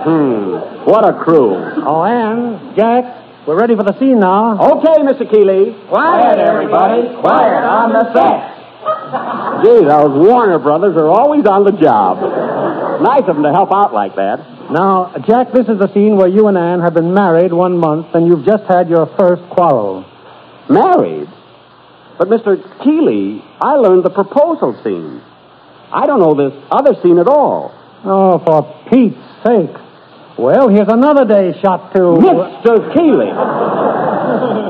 Hmm. 0.09 0.78
What 0.89 1.05
a 1.05 1.13
crew. 1.23 1.53
Oh, 1.85 2.01
Ann, 2.01 2.73
Jack, 2.75 3.45
we're 3.45 3.59
ready 3.59 3.75
for 3.75 3.83
the 3.83 3.93
scene 3.99 4.19
now. 4.19 4.57
Okay, 4.57 4.97
Mr. 5.05 5.21
Keighley. 5.21 5.77
Quiet, 5.87 6.39
everybody. 6.39 7.13
Quiet 7.21 7.61
on 7.61 7.93
the 7.93 8.09
set. 8.09 8.57
Gee, 9.61 9.85
those 9.85 10.17
Warner 10.17 10.57
brothers 10.57 10.97
are 10.97 11.05
always 11.05 11.45
on 11.45 11.63
the 11.63 11.77
job. 11.77 12.17
Nice 13.03 13.21
of 13.29 13.35
them 13.37 13.43
to 13.43 13.51
help 13.53 13.69
out 13.71 13.93
like 13.93 14.15
that. 14.15 14.41
Now, 14.73 15.13
Jack, 15.27 15.53
this 15.53 15.69
is 15.69 15.77
the 15.77 15.93
scene 15.93 16.17
where 16.17 16.27
you 16.27 16.47
and 16.47 16.57
Ann 16.57 16.81
have 16.81 16.95
been 16.95 17.13
married 17.13 17.53
one 17.53 17.77
month 17.77 18.07
and 18.15 18.25
you've 18.25 18.47
just 18.47 18.63
had 18.65 18.89
your 18.89 19.05
first 19.13 19.45
quarrel. 19.53 20.09
Married? 20.71 21.29
But, 22.17 22.29
Mr. 22.29 22.57
Keighley, 22.81 23.45
I 23.61 23.75
learned 23.75 24.05
the 24.05 24.09
proposal 24.09 24.73
scene. 24.83 25.21
I 25.93 26.07
don't 26.07 26.19
know 26.19 26.33
this 26.33 26.57
other 26.71 26.99
scene 27.03 27.19
at 27.19 27.27
all. 27.27 27.77
Oh, 28.03 28.41
for 28.41 28.89
Pete's 28.89 29.21
sake. 29.45 29.85
Well, 30.39 30.69
here's 30.69 30.87
another 30.87 31.25
day 31.25 31.51
shot 31.59 31.91
to. 31.93 32.15
Uh, 32.15 32.63
Mr. 32.63 32.79
Keighley! 32.95 33.27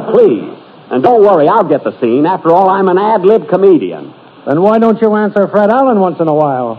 Please. 0.09 0.57
And 0.89 1.03
don't 1.03 1.21
worry, 1.21 1.47
I'll 1.47 1.69
get 1.69 1.83
the 1.83 1.93
scene. 2.01 2.25
After 2.25 2.49
all, 2.49 2.71
I'm 2.71 2.89
an 2.89 2.97
ad 2.97 3.21
lib 3.21 3.47
comedian. 3.47 4.11
Then 4.47 4.63
why 4.63 4.79
don't 4.79 4.99
you 4.99 5.13
answer 5.13 5.47
Fred 5.47 5.69
Allen 5.69 5.99
once 5.99 6.19
in 6.19 6.27
a 6.27 6.33
while? 6.33 6.73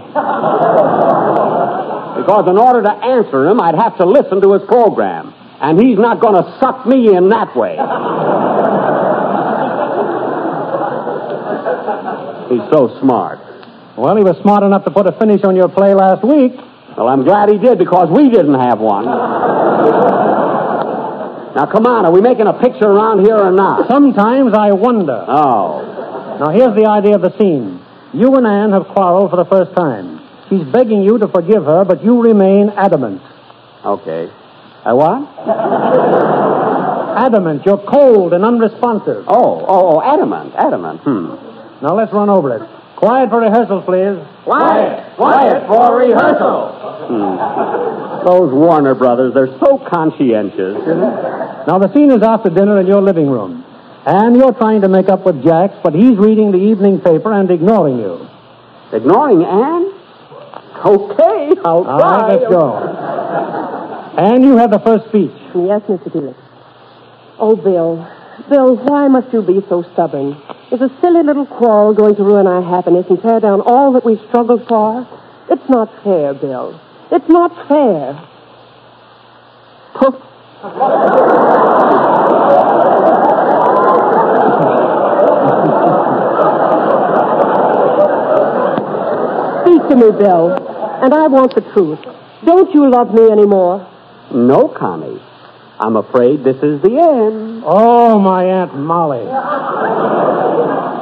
Because 2.18 2.48
in 2.50 2.58
order 2.58 2.82
to 2.82 2.90
answer 2.90 3.46
him, 3.46 3.60
I'd 3.60 3.76
have 3.76 3.96
to 3.98 4.06
listen 4.06 4.40
to 4.42 4.54
his 4.54 4.62
program. 4.66 5.34
And 5.60 5.78
he's 5.78 5.98
not 5.98 6.20
going 6.20 6.42
to 6.42 6.58
suck 6.58 6.84
me 6.84 7.14
in 7.14 7.28
that 7.28 7.54
way. 7.54 7.78
He's 12.50 12.66
so 12.72 12.98
smart. 12.98 13.38
Well, 13.96 14.16
he 14.16 14.24
was 14.24 14.36
smart 14.42 14.64
enough 14.64 14.84
to 14.86 14.90
put 14.90 15.06
a 15.06 15.12
finish 15.12 15.44
on 15.44 15.54
your 15.54 15.68
play 15.68 15.94
last 15.94 16.24
week. 16.24 16.58
Well, 17.00 17.08
I'm 17.08 17.24
glad 17.24 17.48
he 17.48 17.56
did 17.56 17.78
because 17.78 18.10
we 18.10 18.28
didn't 18.28 18.60
have 18.60 18.78
one. 18.78 19.06
Now, 21.56 21.64
come 21.72 21.86
on, 21.86 22.04
are 22.04 22.12
we 22.12 22.20
making 22.20 22.46
a 22.46 22.52
picture 22.52 22.84
around 22.84 23.24
here 23.24 23.38
or 23.38 23.50
not? 23.50 23.88
Sometimes 23.88 24.52
I 24.52 24.72
wonder. 24.72 25.24
Oh. 25.26 26.36
Now, 26.38 26.50
here's 26.50 26.76
the 26.76 26.84
idea 26.86 27.14
of 27.14 27.22
the 27.22 27.32
scene. 27.38 27.80
You 28.12 28.36
and 28.36 28.46
Ann 28.46 28.72
have 28.72 28.88
quarreled 28.88 29.30
for 29.30 29.36
the 29.36 29.46
first 29.46 29.74
time. 29.74 30.20
She's 30.50 30.62
begging 30.68 31.00
you 31.00 31.16
to 31.16 31.28
forgive 31.28 31.64
her, 31.64 31.86
but 31.86 32.04
you 32.04 32.20
remain 32.20 32.68
adamant. 32.68 33.22
Okay. 33.82 34.28
Uh, 34.84 34.92
what? 34.94 35.24
Adamant. 37.16 37.64
You're 37.64 37.78
cold 37.78 38.34
and 38.34 38.44
unresponsive. 38.44 39.24
Oh, 39.26 39.64
oh, 39.66 39.96
oh, 39.96 40.02
adamant, 40.02 40.52
adamant. 40.54 41.00
Hmm. 41.00 41.32
Now, 41.80 41.94
let's 41.96 42.12
run 42.12 42.28
over 42.28 42.62
it. 42.62 42.68
Quiet 43.00 43.30
for 43.30 43.40
rehearsals, 43.40 43.84
please. 43.86 44.20
Quiet. 44.44 45.16
Quiet 45.16 45.66
for 45.66 45.96
rehearsal. 45.96 46.79
Hmm. 47.10 48.24
Those 48.24 48.52
Warner 48.54 48.94
brothers, 48.94 49.34
they're 49.34 49.58
so 49.58 49.78
conscientious. 49.90 50.78
Now, 51.66 51.78
the 51.78 51.92
scene 51.92 52.12
is 52.12 52.22
after 52.22 52.50
dinner 52.50 52.78
in 52.78 52.86
your 52.86 53.02
living 53.02 53.28
room. 53.28 53.64
And 54.06 54.36
you're 54.36 54.52
trying 54.54 54.82
to 54.82 54.88
make 54.88 55.08
up 55.08 55.26
with 55.26 55.42
Jack, 55.42 55.82
but 55.82 55.92
he's 55.92 56.16
reading 56.16 56.52
the 56.52 56.58
evening 56.58 57.00
paper 57.00 57.32
and 57.32 57.50
ignoring 57.50 57.98
you. 57.98 58.28
Ignoring 58.92 59.42
Ann? 59.42 59.92
Okay, 60.86 61.60
I'll 61.64 61.84
try. 61.84 61.98
right, 61.98 62.38
let's 62.38 62.48
go. 62.48 62.78
And 64.16 64.44
you 64.44 64.56
have 64.56 64.70
the 64.70 64.78
first 64.78 65.08
speech. 65.08 65.34
Yes, 65.54 65.82
Mr. 65.90 66.12
Keighley. 66.12 66.34
Oh, 67.38 67.56
Bill. 67.56 68.06
Bill, 68.48 68.76
why 68.76 69.08
must 69.08 69.32
you 69.32 69.42
be 69.42 69.60
so 69.68 69.82
stubborn? 69.92 70.32
Is 70.70 70.80
a 70.80 70.88
silly 71.02 71.22
little 71.22 71.46
quarrel 71.46 71.92
going 71.92 72.14
to 72.16 72.22
ruin 72.22 72.46
our 72.46 72.62
happiness 72.62 73.06
and 73.10 73.20
tear 73.20 73.40
down 73.40 73.60
all 73.60 73.92
that 73.92 74.04
we've 74.04 74.20
struggled 74.28 74.66
for? 74.68 75.06
It's 75.50 75.68
not 75.68 75.90
fair, 76.04 76.32
Bill. 76.34 76.80
It's 77.12 77.28
not 77.28 77.50
fair. 77.66 78.14
Speak 89.62 89.82
to 89.88 89.96
me, 89.96 90.10
Bill. 90.18 90.52
And 91.02 91.14
I 91.14 91.26
want 91.26 91.54
the 91.54 91.62
truth. 91.72 91.98
Don't 92.44 92.72
you 92.74 92.88
love 92.90 93.12
me 93.12 93.28
anymore? 93.30 93.86
No, 94.32 94.68
Connie. 94.68 95.20
I'm 95.80 95.96
afraid 95.96 96.44
this 96.44 96.62
is 96.62 96.80
the 96.82 96.96
end. 96.98 97.62
Oh, 97.66 98.18
my 98.18 98.44
Aunt 98.44 98.76
Molly. 98.76 99.24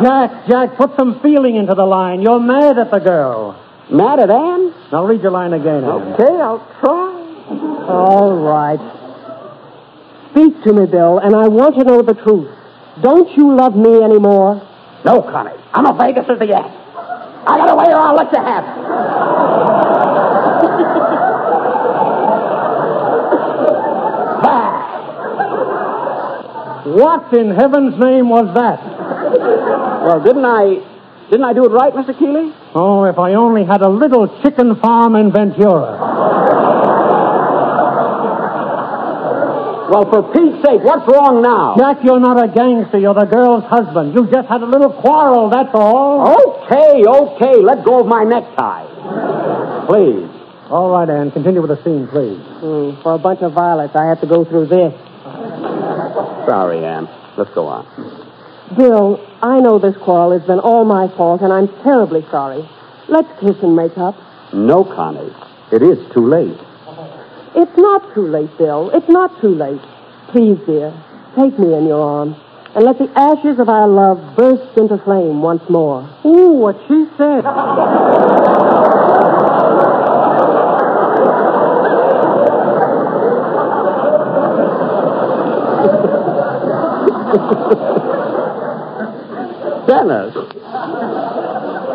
Jack, 0.03 0.47
Jack, 0.49 0.77
put 0.77 0.97
some 0.97 1.21
feeling 1.21 1.57
into 1.57 1.75
the 1.75 1.85
line. 1.85 2.23
You're 2.23 2.41
mad 2.41 2.79
at 2.79 2.91
the 2.91 3.01
girl. 3.01 3.57
Mad 3.91 4.21
at 4.21 4.31
Ann? 4.31 4.58
Now 4.91 5.05
read 5.05 5.23
your 5.23 5.33
line 5.33 5.53
again. 5.53 5.85
Okay, 5.85 6.41
I'll 6.41 6.67
try. 6.81 7.13
All 7.89 8.33
right. 8.37 8.81
Speak 10.31 10.63
to 10.65 10.73
me, 10.73 10.87
Bill, 10.87 11.19
and 11.19 11.35
I 11.37 11.49
want 11.49 11.77
to 11.77 11.85
know 11.85 12.03
the 12.03 12.15
truth. 12.15 12.49
Don't 13.03 13.37
you 13.37 13.55
love 13.55 13.77
me 13.77 14.03
anymore? 14.03 14.67
No, 15.05 15.23
Connie. 15.23 15.53
I'm 15.73 15.87
afraid 15.87 16.17
this 16.17 16.29
is 16.29 16.39
the 16.39 16.57
end. 16.57 16.73
I 17.47 17.57
got 17.59 17.71
away 17.71 17.87
or 17.87 18.01
I'll 18.01 18.17
let 18.17 18.33
you 18.33 18.41
have 18.41 18.65
it. 18.65 18.79
What 26.89 27.33
in 27.35 27.51
heaven's 27.51 27.99
name 28.01 28.29
was 28.31 28.53
that? 28.55 28.81
Well, 30.03 30.21
didn't 30.21 30.45
I 30.45 30.81
didn't 31.31 31.45
I 31.45 31.53
do 31.53 31.65
it 31.65 31.73
right, 31.73 31.93
Mr. 31.93 32.19
Keighley? 32.19 32.53
Oh, 32.75 33.05
if 33.05 33.19
I 33.19 33.35
only 33.35 33.65
had 33.65 33.83
a 33.83 33.89
little 33.89 34.41
chicken 34.43 34.77
farm 34.77 35.15
in 35.17 35.31
Ventura. 35.33 36.17
Well, 39.89 40.05
for 40.11 40.23
Pete's 40.33 40.61
sake, 40.65 40.85
what's 40.85 41.09
wrong 41.09 41.41
now? 41.41 41.75
Jack, 41.77 42.05
you're 42.05 42.21
not 42.21 42.37
a 42.37 42.49
gangster. 42.49 42.99
You're 42.99 43.15
the 43.15 43.25
girl's 43.25 43.65
husband. 43.65 44.13
You 44.15 44.29
just 44.31 44.47
had 44.47 44.61
a 44.61 44.67
little 44.67 44.93
quarrel, 44.93 45.49
that's 45.49 45.73
all. 45.73 46.29
Okay, 46.29 47.05
okay. 47.09 47.57
Let 47.65 47.85
go 47.85 48.01
of 48.01 48.07
my 48.07 48.25
necktie. 48.25 48.85
Please. 49.89 50.29
All 50.69 50.91
right, 50.93 51.09
Ann. 51.09 51.31
Continue 51.31 51.63
with 51.65 51.73
the 51.73 51.83
scene, 51.83 52.07
please. 52.09 52.37
Hmm, 52.61 53.01
for 53.03 53.15
a 53.15 53.19
bunch 53.19 53.41
of 53.41 53.55
violets, 53.55 53.97
I 53.97 54.05
have 54.09 54.21
to 54.21 54.27
go 54.27 54.45
through 54.45 54.67
this. 54.69 54.93
Sorry, 56.45 56.85
Ann. 56.85 57.09
Let's 57.39 57.55
go 57.55 57.67
on. 57.69 58.28
Bill, 58.77 59.25
I 59.43 59.61
know 59.61 59.79
this 59.79 59.97
quarrel 59.97 60.33
has 60.33 60.47
been 60.47 60.61
all 60.61 60.85
my 60.85 61.09
fault, 61.17 61.41
and 61.41 61.53
I'm 61.53 61.69
terribly 61.83 62.23
sorry. 62.31 62.69
Let's 63.09 63.29
kiss 63.41 63.57
and 63.63 63.75
make 63.75 63.97
up. 63.97 64.15
No, 64.53 64.85
Connie. 64.85 65.33
It 65.73 65.83
is 65.83 65.99
too 66.13 66.27
late. 66.27 66.59
It's 67.55 67.77
not 67.77 68.15
too 68.15 68.27
late, 68.27 68.57
Bill. 68.59 68.91
It's 68.91 69.09
not 69.09 69.41
too 69.41 69.55
late. 69.55 69.81
Please, 70.29 70.59
dear, 70.67 70.93
take 71.37 71.59
me 71.59 71.75
in 71.75 71.87
your 71.87 72.03
arms 72.03 72.37
and 72.75 72.85
let 72.85 72.99
the 72.99 73.11
ashes 73.19 73.59
of 73.59 73.69
our 73.69 73.89
love 73.89 74.37
burst 74.37 74.77
into 74.77 74.99
flame 74.99 75.41
once 75.41 75.63
more. 75.71 76.03
Ooh, 76.25 76.53
what 76.53 76.77
she 76.87 77.07
said. 77.17 77.45
Dennis. 89.89 90.37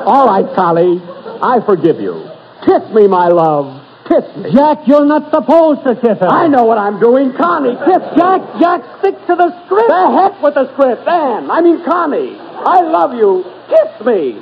All 0.09 0.25
right, 0.25 0.49
Connie. 0.55 0.99
I 1.41 1.61
forgive 1.63 2.01
you. 2.01 2.25
Kiss 2.65 2.81
me, 2.91 3.07
my 3.07 3.27
love. 3.27 3.81
Kiss 4.09 4.25
me. 4.35 4.51
Jack, 4.51 4.87
you're 4.87 5.05
not 5.05 5.29
supposed 5.29 5.83
to 5.83 5.93
kiss 5.95 6.17
her. 6.19 6.27
I 6.27 6.47
know 6.47 6.63
what 6.63 6.79
I'm 6.79 6.99
doing. 6.99 7.33
Connie, 7.33 7.75
kiss 7.85 8.01
Jack, 8.17 8.41
Jack, 8.59 8.81
stick 8.99 9.15
to 9.27 9.35
the 9.35 9.65
script. 9.65 9.87
The 9.87 10.11
heck 10.11 10.41
with 10.41 10.55
the 10.55 10.73
script. 10.73 11.07
Ann, 11.07 11.51
I 11.51 11.61
mean 11.61 11.85
Connie. 11.85 12.35
I 12.39 12.81
love 12.81 13.13
you. 13.13 13.45
Kiss 13.69 14.05
me. 14.05 14.41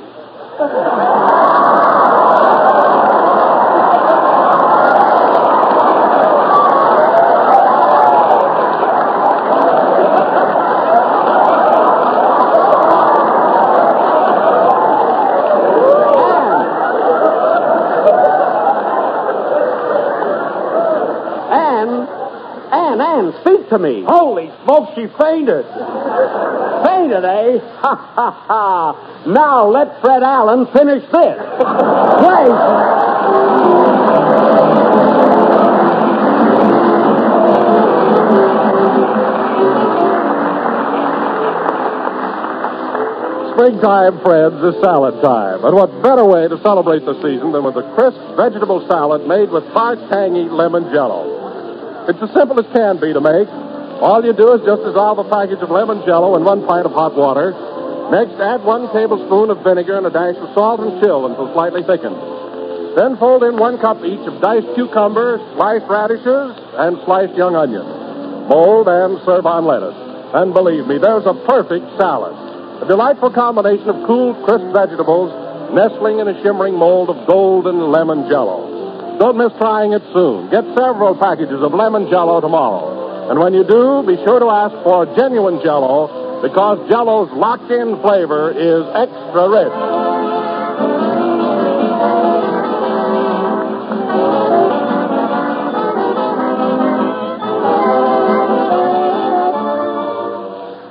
Ann, 21.52 22.06
Ann, 22.72 23.00
Ann, 23.00 23.32
speak 23.40 23.61
to 23.72 23.78
me. 23.78 24.04
Holy 24.06 24.52
smoke, 24.64 24.90
she 24.94 25.06
fainted. 25.18 25.64
fainted, 26.84 27.24
eh? 27.24 27.58
Ha, 27.80 27.94
ha, 27.96 28.30
ha. 28.46 29.24
Now 29.26 29.66
let 29.68 30.00
Fred 30.02 30.22
Allen 30.22 30.66
finish 30.76 31.02
this. 31.10 31.38
Play. 32.20 32.48
Springtime, 43.56 44.20
friends, 44.20 44.60
is 44.64 44.82
salad 44.82 45.22
time. 45.22 45.64
And 45.64 45.74
what 45.74 46.02
better 46.02 46.24
way 46.24 46.48
to 46.48 46.60
celebrate 46.62 47.06
the 47.06 47.14
season 47.22 47.52
than 47.52 47.64
with 47.64 47.76
a 47.76 47.94
crisp 47.94 48.18
vegetable 48.36 48.86
salad 48.88 49.26
made 49.26 49.50
with 49.50 49.64
tart, 49.72 49.98
tangy 50.10 50.44
lemon 50.44 50.92
jello? 50.92 51.31
It's 52.08 52.18
as 52.18 52.34
simple 52.34 52.58
as 52.58 52.66
can 52.74 52.98
be 52.98 53.12
to 53.12 53.22
make. 53.22 53.46
All 54.02 54.18
you 54.24 54.34
do 54.34 54.58
is 54.58 54.66
just 54.66 54.82
dissolve 54.82 55.22
a 55.22 55.28
package 55.30 55.62
of 55.62 55.70
lemon 55.70 56.02
jello 56.02 56.34
in 56.34 56.42
one 56.42 56.66
pint 56.66 56.86
of 56.86 56.92
hot 56.92 57.14
water. 57.14 57.54
Next, 58.10 58.34
add 58.42 58.66
one 58.66 58.90
tablespoon 58.90 59.54
of 59.54 59.62
vinegar 59.62 59.96
and 59.96 60.06
a 60.06 60.10
dash 60.10 60.34
of 60.36 60.50
salt 60.54 60.82
and 60.82 60.98
chill 60.98 61.30
until 61.30 61.52
slightly 61.54 61.86
thickened. 61.86 62.18
Then 62.98 63.16
fold 63.16 63.46
in 63.46 63.56
one 63.56 63.78
cup 63.78 64.02
each 64.02 64.26
of 64.26 64.42
diced 64.42 64.66
cucumber, 64.74 65.38
sliced 65.54 65.86
radishes, 65.86 66.58
and 66.76 66.98
sliced 67.06 67.38
young 67.38 67.54
onion. 67.54 67.86
Mold 68.50 68.90
and 68.90 69.22
serve 69.24 69.46
on 69.46 69.64
lettuce. 69.64 69.96
And 70.34 70.52
believe 70.52 70.86
me, 70.90 70.98
there's 70.98 71.24
a 71.24 71.38
perfect 71.46 71.86
salad. 71.96 72.34
A 72.82 72.86
delightful 72.90 73.30
combination 73.30 73.88
of 73.88 74.02
cool, 74.10 74.34
crisp 74.44 74.66
vegetables 74.74 75.30
nestling 75.72 76.18
in 76.18 76.28
a 76.28 76.36
shimmering 76.42 76.74
mold 76.74 77.08
of 77.08 77.26
golden 77.26 77.92
lemon 77.92 78.28
jello. 78.28 78.71
Don't 79.22 79.36
miss 79.36 79.52
trying 79.56 79.92
it 79.92 80.02
soon. 80.12 80.50
Get 80.50 80.64
several 80.74 81.14
packages 81.14 81.62
of 81.62 81.72
lemon 81.72 82.10
jello 82.10 82.40
tomorrow. 82.40 83.30
And 83.30 83.38
when 83.38 83.54
you 83.54 83.62
do, 83.62 84.02
be 84.04 84.16
sure 84.16 84.40
to 84.40 84.50
ask 84.50 84.74
for 84.82 85.06
genuine 85.14 85.62
jello 85.62 86.42
because 86.42 86.90
jello's 86.90 87.30
locked 87.30 87.70
in 87.70 88.02
flavor 88.02 88.50
is 88.50 88.82
extra 88.98 89.48
rich. 89.48 89.70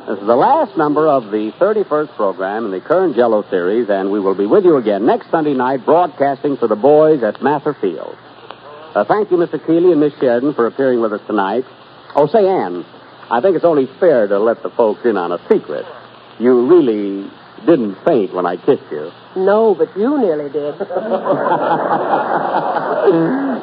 This 0.07 0.19
is 0.21 0.25
the 0.25 0.39
last 0.39 0.77
number 0.77 1.09
of 1.09 1.31
the 1.31 1.51
31st 1.59 2.15
program 2.15 2.63
in 2.63 2.71
the 2.71 2.79
current 2.79 3.17
Jello 3.17 3.43
series, 3.49 3.89
and 3.89 4.09
we 4.09 4.21
will 4.21 4.35
be 4.35 4.45
with 4.45 4.63
you 4.63 4.77
again 4.77 5.05
next 5.05 5.29
Sunday 5.29 5.53
night 5.53 5.83
broadcasting 5.83 6.55
for 6.55 6.69
the 6.69 6.77
boys 6.77 7.23
at 7.23 7.43
Mather 7.43 7.73
Field. 7.73 8.15
Uh, 8.93 9.05
thank 9.05 9.31
you, 9.31 9.37
Mr. 9.37 9.59
Keighley 9.65 9.91
and 9.91 10.01
Miss 10.01 10.13
Sheridan, 10.19 10.53
for 10.53 10.67
appearing 10.67 10.99
with 11.01 11.13
us 11.13 11.21
tonight. 11.25 11.63
Oh, 12.15 12.27
say, 12.27 12.45
Ann, 12.45 12.85
I 13.29 13.39
think 13.39 13.55
it's 13.55 13.63
only 13.63 13.87
fair 13.99 14.27
to 14.27 14.37
let 14.37 14.61
the 14.63 14.69
folks 14.69 15.05
in 15.05 15.15
on 15.15 15.31
a 15.31 15.37
secret. 15.49 15.85
You 16.39 16.67
really 16.67 17.31
didn't 17.65 17.95
faint 18.05 18.33
when 18.33 18.45
I 18.45 18.57
kissed 18.57 18.83
you. 18.91 19.11
No, 19.37 19.75
but 19.75 19.95
you 19.95 20.17
nearly 20.17 20.51
did. 20.51 20.77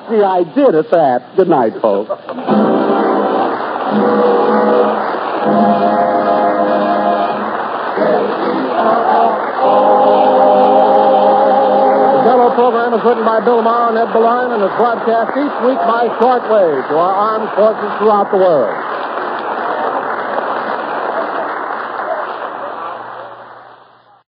See, 0.08 0.22
I 0.24 0.44
did 0.54 0.74
at 0.74 0.90
that. 0.90 1.36
Good 1.36 1.48
night, 1.48 1.74
folks. 1.82 2.08
Written 13.04 13.24
by 13.24 13.38
Bill 13.40 13.62
Morrow 13.62 13.94
and 13.94 13.98
Ed 13.98 14.12
Beloin 14.12 14.50
and 14.50 14.62
is 14.62 14.74
broadcast 14.76 15.30
each 15.38 15.56
week 15.62 15.78
by 15.86 16.10
shortwave 16.18 16.88
to 16.88 16.94
our 16.98 17.14
armed 17.14 17.50
forces 17.54 17.90
throughout 17.98 18.30
the 18.32 18.38
world. 18.38 18.87